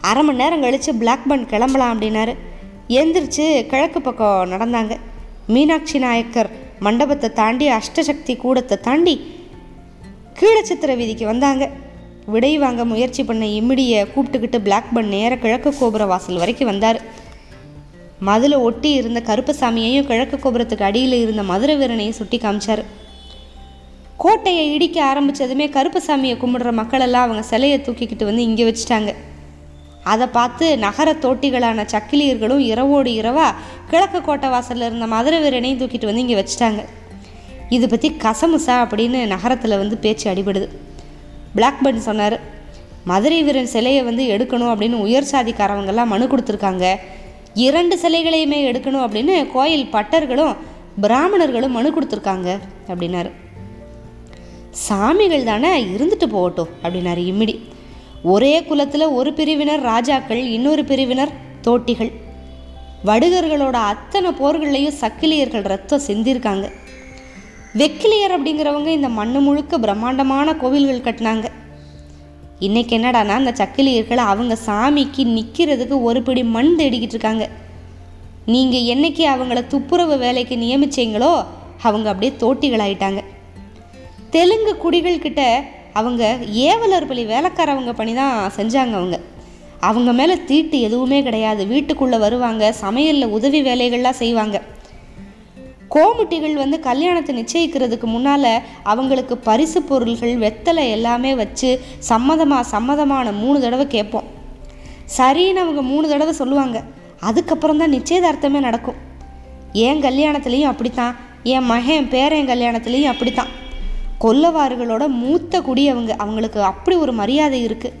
அரை 0.00 0.22
மணி 0.22 0.38
நேரம் 0.38 0.60
கழித்து 0.60 0.94
பிளாக் 0.94 1.26
பண்ட் 1.28 1.46
கிளம்பலாம் 1.46 2.00
அப்படின்னாரு. 2.00 2.34
எந்திரிச்சு 2.88 3.66
கிழக்கு 3.66 4.00
பக்கம் 4.00 4.52
நடந்தாங்க. 4.52 4.96
மீனாட்சி 5.46 5.98
நாயக்கர் 5.98 6.50
மண்டபத்தை 6.80 7.32
தாண்டி 7.32 7.68
அஷ்டசக்தி 7.68 8.36
கூடத்தை 8.36 8.80
தாண்டி 8.80 9.14
கீழச்சித்திர 10.40 10.92
வீதிக்கு 10.98 11.24
வந்தாங்க. 11.26 11.64
விடை 12.32 12.50
வாங்க 12.58 12.82
முயற்சி 12.84 13.22
பண்ண 13.24 13.44
இம்மிடியை 13.58 13.98
கூப்பிட்டுக்கிட்டு 14.12 14.58
பிளாக் 14.66 14.92
பன் 14.94 15.10
நேர 15.14 15.36
கிழக்கு 15.36 15.70
கோபுர 15.78 16.04
வாசல் 16.12 16.40
வரைக்கும் 16.42 16.70
வந்தார். 16.70 16.98
மதுல 18.28 18.54
ஒட்டி 18.68 18.90
இருந்த 18.90 19.20
கருப்பசாமியையும் 19.28 20.06
கிழக்கு 20.10 20.36
கோபுரத்துக்கு 20.36 20.86
அடியில் 20.88 21.16
இருந்த 21.24 21.42
மதுரை 21.42 21.74
வீரனையும் 21.76 22.18
சுட்டி 22.20 22.38
காமிச்சார். 22.38 22.82
கோட்டையை 24.16 24.64
இடிக்க 24.74 24.98
ஆரம்பித்ததுமே 25.10 25.66
கருப்பசாமியை 25.76 26.36
கும்பிடுற 26.42 26.72
மக்களெல்லாம் 26.80 27.26
அவங்க 27.26 27.42
சிலையை 27.42 27.78
தூக்கிக்கிட்டு 27.86 28.28
வந்து 28.30 28.42
இங்கே 28.42 28.66
வச்சுட்டாங்க. 28.70 29.12
அதை 30.12 30.26
பார்த்து 30.38 30.66
நகர 30.86 31.12
தோட்டிகளான 31.26 31.86
சக்கிலியர்களும் 31.94 32.64
இரவோடு 32.72 33.10
இரவா 33.20 33.48
கிழக்கு 33.90 34.20
கோட்டை 34.22 34.48
வாசலில் 34.48 34.88
இருந்த 34.88 35.06
மதுரை 35.06 35.40
வீரனையும் 35.42 35.80
தூக்கிட்டு 35.82 36.10
வந்து 36.10 36.24
இங்கே 36.26 36.38
வச்சுட்டாங்க. 36.40 36.82
இது 37.76 37.86
பற்றி 37.88 38.08
கசமுசா 38.22 38.76
அப்படின்னு 38.84 39.18
நகரத்தில் 39.26 39.80
வந்து 39.82 39.96
பேச்சு 39.96 40.26
அடிபடுது. 40.32 40.68
பிளாக்பர்ன் 41.56 42.06
சொன்னார் 42.08 42.36
மதுரை 43.04 43.42
வீரன் 43.42 43.72
சிலையை 43.74 44.02
வந்து 44.02 44.24
எடுக்கணும் 44.34 44.72
அப்படின்னு 44.72 44.96
உயர் 45.06 45.28
சாதிக்காரவங்கெல்லாம் 45.32 46.12
மனு 46.12 46.24
கொடுத்துருக்காங்க. 46.26 46.86
இரண்டு 47.54 47.94
சிலைகளையுமே 48.02 48.58
எடுக்கணும் 48.70 49.04
அப்படின்னு 49.04 49.34
கோயில் 49.52 49.86
பட்டர்களும் 49.92 50.56
பிராமணர்களும் 51.00 51.76
மனு 51.76 51.90
கொடுத்துருக்காங்க 51.90 52.48
அப்படின்னாரு. 52.88 53.30
சாமிகள் 54.88 55.44
தானே 55.44 55.70
இருந்துட்டு 55.84 56.26
போகட்டும் 56.26 56.68
அப்படின்னாரு 56.82 57.22
இம்மிடி. 57.30 57.56
ஒரே 58.22 58.54
குலத்தில் 58.64 59.14
ஒரு 59.18 59.32
பிரிவினர் 59.32 59.82
ராஜாக்கள் 59.82 60.42
இன்னொரு 60.56 60.84
பிரிவினர் 60.84 61.32
தோட்டிகள். 61.66 62.12
வடுகர்களோட 63.04 63.76
அத்தனை 63.92 64.30
போர்கள்லையும் 64.30 64.98
சக்கிலியர்கள் 65.00 65.68
ரத்தம் 65.72 66.06
சிந்திருக்காங்க. 66.06 66.66
வெக்கிலியர் 67.78 68.32
அப்படிங்கிறவங்க 68.36 68.86
இந்த 68.86 69.08
மண்ணு 69.08 69.40
முழுக்க 69.40 69.78
பிரம்மாண்டமான 69.78 70.54
கோவில்கள் 70.54 71.14
கட்டினாங்க. 71.14 71.44
இன்னைக்கு 72.58 72.98
என்னடானா 72.98 73.28
அந்த 73.28 73.50
சக்கிலியர்களை 73.50 74.24
அவங்க 74.32 74.56
சாமிக்கு 74.66 75.24
நிற்கிறதுக்கு 75.36 76.02
ஒரு 76.02 76.22
பிடி 76.22 76.44
மண் 76.44 76.76
தேடிக்கிட்டு 76.78 77.16
இருக்காங்க. 77.16 77.48
நீங்கள் 78.46 78.88
என்னைக்கு 78.92 79.22
அவங்கள 79.34 79.66
துப்புரவு 79.66 80.18
வேலைக்கு 80.18 80.56
நியமிச்சிங்களோ 80.56 81.44
அவங்க 81.82 82.08
அப்படியே 82.08 82.32
தோட்டிகளாயிட்டாங்க. 82.40 83.22
தெலுங்கு 84.30 84.76
குடிகள் 84.76 85.18
கிட்ட 85.18 85.64
அவங்க 85.92 86.38
ஏவலர் 86.52 87.06
பலி 87.06 87.24
வேலைக்காரவங்க 87.24 87.92
பணி 87.92 88.14
தான் 88.14 88.52
செஞ்சாங்க 88.56 88.92
அவங்க. 88.92 89.20
அவங்க 89.80 90.12
மேலே 90.12 90.44
தீட்டு 90.44 90.80
எதுவுமே 90.80 91.22
கிடையாது. 91.22 91.66
வீட்டுக்குள்ளே 91.66 92.18
வருவாங்க 92.18 92.74
சமையலில் 92.80 93.34
உதவி 93.38 93.62
வேலைகள்லாம் 93.62 94.20
செய்வாங்க. 94.22 94.62
கோமுட்டிகள் 95.94 96.52
வந்து 96.52 96.80
கல்யாணத்தை 96.80 97.32
நிச்சயிக்கிறதுக்கு 97.38 98.04
முன்னால் 98.04 98.52
அவங்களுக்கு 98.82 99.36
பரிசு 99.36 99.82
பொருள்கள் 99.82 100.34
வெத்தலை 100.38 100.84
எல்லாமே 100.90 101.34
வச்சு 101.34 101.70
சம்மதமாக 102.08 102.64
சம்மதமான 102.72 103.32
மூணு 103.38 103.60
தடவை 103.60 103.86
கேட்போம். 103.86 104.28
சரின்னு 105.16 105.62
அவங்க 105.64 105.82
மூணு 105.82 106.08
தடவை 106.08 106.32
சொல்லுவாங்க. 106.32 106.82
அதுக்கப்புறம் 107.20 107.76
தான் 107.76 107.94
நிச்சயதார்த்தமே 107.94 108.60
நடக்கும். 108.68 108.98
என் 109.72 110.02
கல்யாணத்துலேயும் 110.02 110.72
அப்படித்தான். 110.72 111.16
என் 111.42 111.66
மகன் 111.72 112.08
பேரன் 112.08 112.48
கல்யாணத்துலேயும் 112.48 113.12
அப்படித்தான். 113.12 113.50
கொல்லவாறுகளோட 114.24 115.06
மூத்த 115.06 115.60
குடி 115.60 115.88
அவங்க. 115.88 116.12
அவங்களுக்கு 116.16 116.62
அப்படி 116.62 116.96
ஒரு 116.96 117.12
மரியாதை 117.12 117.66
இருக்குது 117.66 117.98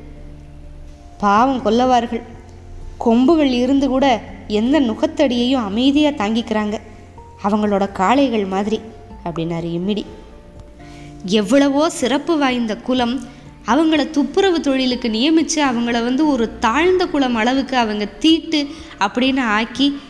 பாவம் 1.18 1.64
கொல்லவார்கள். 1.64 2.22
கொம்புகள் 2.98 3.52
இருந்து 3.64 3.88
கூட 3.88 4.06
எந்த 4.46 4.80
நுகத்தடியையும் 4.80 5.66
அமைதியாக 5.68 6.18
தாங்கிக்கிறாங்க. 6.20 6.76
அவங்களோட 7.44 7.92
காளைகள் 7.92 8.44
மாதிரி 8.44 8.80
அப்படின்னாரு 9.24 9.64
இம்மிடி 9.64 10.04
எவ்வளவோ 11.24 11.90
சிறப்பு 11.90 12.38
வாய்ந்த 12.38 12.76
குலம் 12.76 13.20
அவங்கள 13.66 14.10
துப்புரவு 14.10 14.60
தொழிலுக்கு 14.60 15.08
நியமித்து 15.08 15.62
அவங்கள 15.62 16.04
வந்து 16.04 16.28
ஒரு 16.28 16.58
தாழ்ந்த 16.58 17.06
குலம் 17.06 17.34
அளவுக்கு 17.34 17.76
அவங்க 17.76 18.04
தீட்டு 18.04 18.66
அப்படின்னு 18.98 19.40
ஆக்கி 19.40 20.00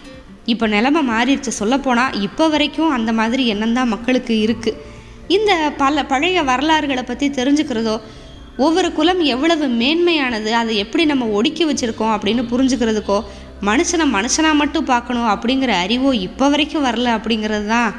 இப்போ 0.44 0.66
நிலமை 0.66 1.08
மாறிடுச்சு. 1.08 1.48
சொல்லப்போனால் 1.48 2.22
இப்போ 2.22 2.48
வரைக்கும் 2.48 2.90
அந்த 2.90 3.12
மாதிரி 3.12 3.46
எண்ணம் 3.46 3.72
தான் 3.72 3.88
மக்களுக்கு 3.88 4.34
இருக்குது 4.34 4.76
இந்த 5.28 5.72
பல 5.76 6.04
பழைய 6.04 6.42
வரலாறுகளை 6.42 7.02
பற்றி 7.02 7.28
தெரிஞ்சுக்கிறதோ 7.28 8.00
ஒவ்வொரு 8.56 8.92
குலம் 8.92 9.20
எவ்வளவு 9.20 9.66
மேன்மையானது 9.66 10.50
அதை 10.50 10.76
எப்படி 10.76 11.04
நம்ம 11.04 11.26
ஒடுக்கி 11.26 11.64
வச்சுருக்கோம் 11.64 12.14
அப்படின்னு 12.16 12.42
புரிஞ்சுக்கிறதுக்கோ 12.42 13.22
மனுஷனை 13.68 14.04
மனுஷனாக 14.16 14.60
மட்டும் 14.60 14.84
பார்க்கணும் 14.84 15.28
அப்படிங்கிற 15.28 15.72
அறிவோ 15.84 16.14
இப்போ 16.14 16.48
வரைக்கும் 16.48 16.84
வரல 16.84 17.10
அப்படிங்கிறது 17.16 17.66
தான் 17.66 17.94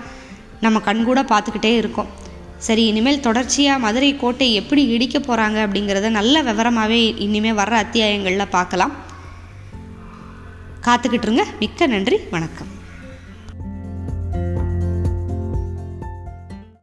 நம்ம 0.60 0.80
கண்கூட 0.80 1.20
பார்த்துக்கிட்டே 1.32 1.76
இருக்கோம். 1.76 2.10
சரி 2.58 2.86
இனிமேல் 2.86 3.20
தொடர்ச்சியாக 3.20 3.80
மதுரை 3.80 4.16
கோட்டை 4.16 4.54
எப்படி 4.54 4.88
இடிக்க 4.88 5.20
போகிறாங்க 5.20 5.58
அப்படிங்கிறத 5.68 6.10
நல்ல 6.10 6.44
விவரமாகவே 6.44 7.00
இனிமேல் 7.18 7.58
வர்ற 7.58 7.78
அத்தியாயங்களில் 7.86 8.54
பார்க்கலாம். 8.58 8.94
காத்துக்கிட்டுருங்க 10.86 11.46
மிக்க 11.60 11.88
நன்றி. 11.88 12.20
வணக்கம். 12.32 12.72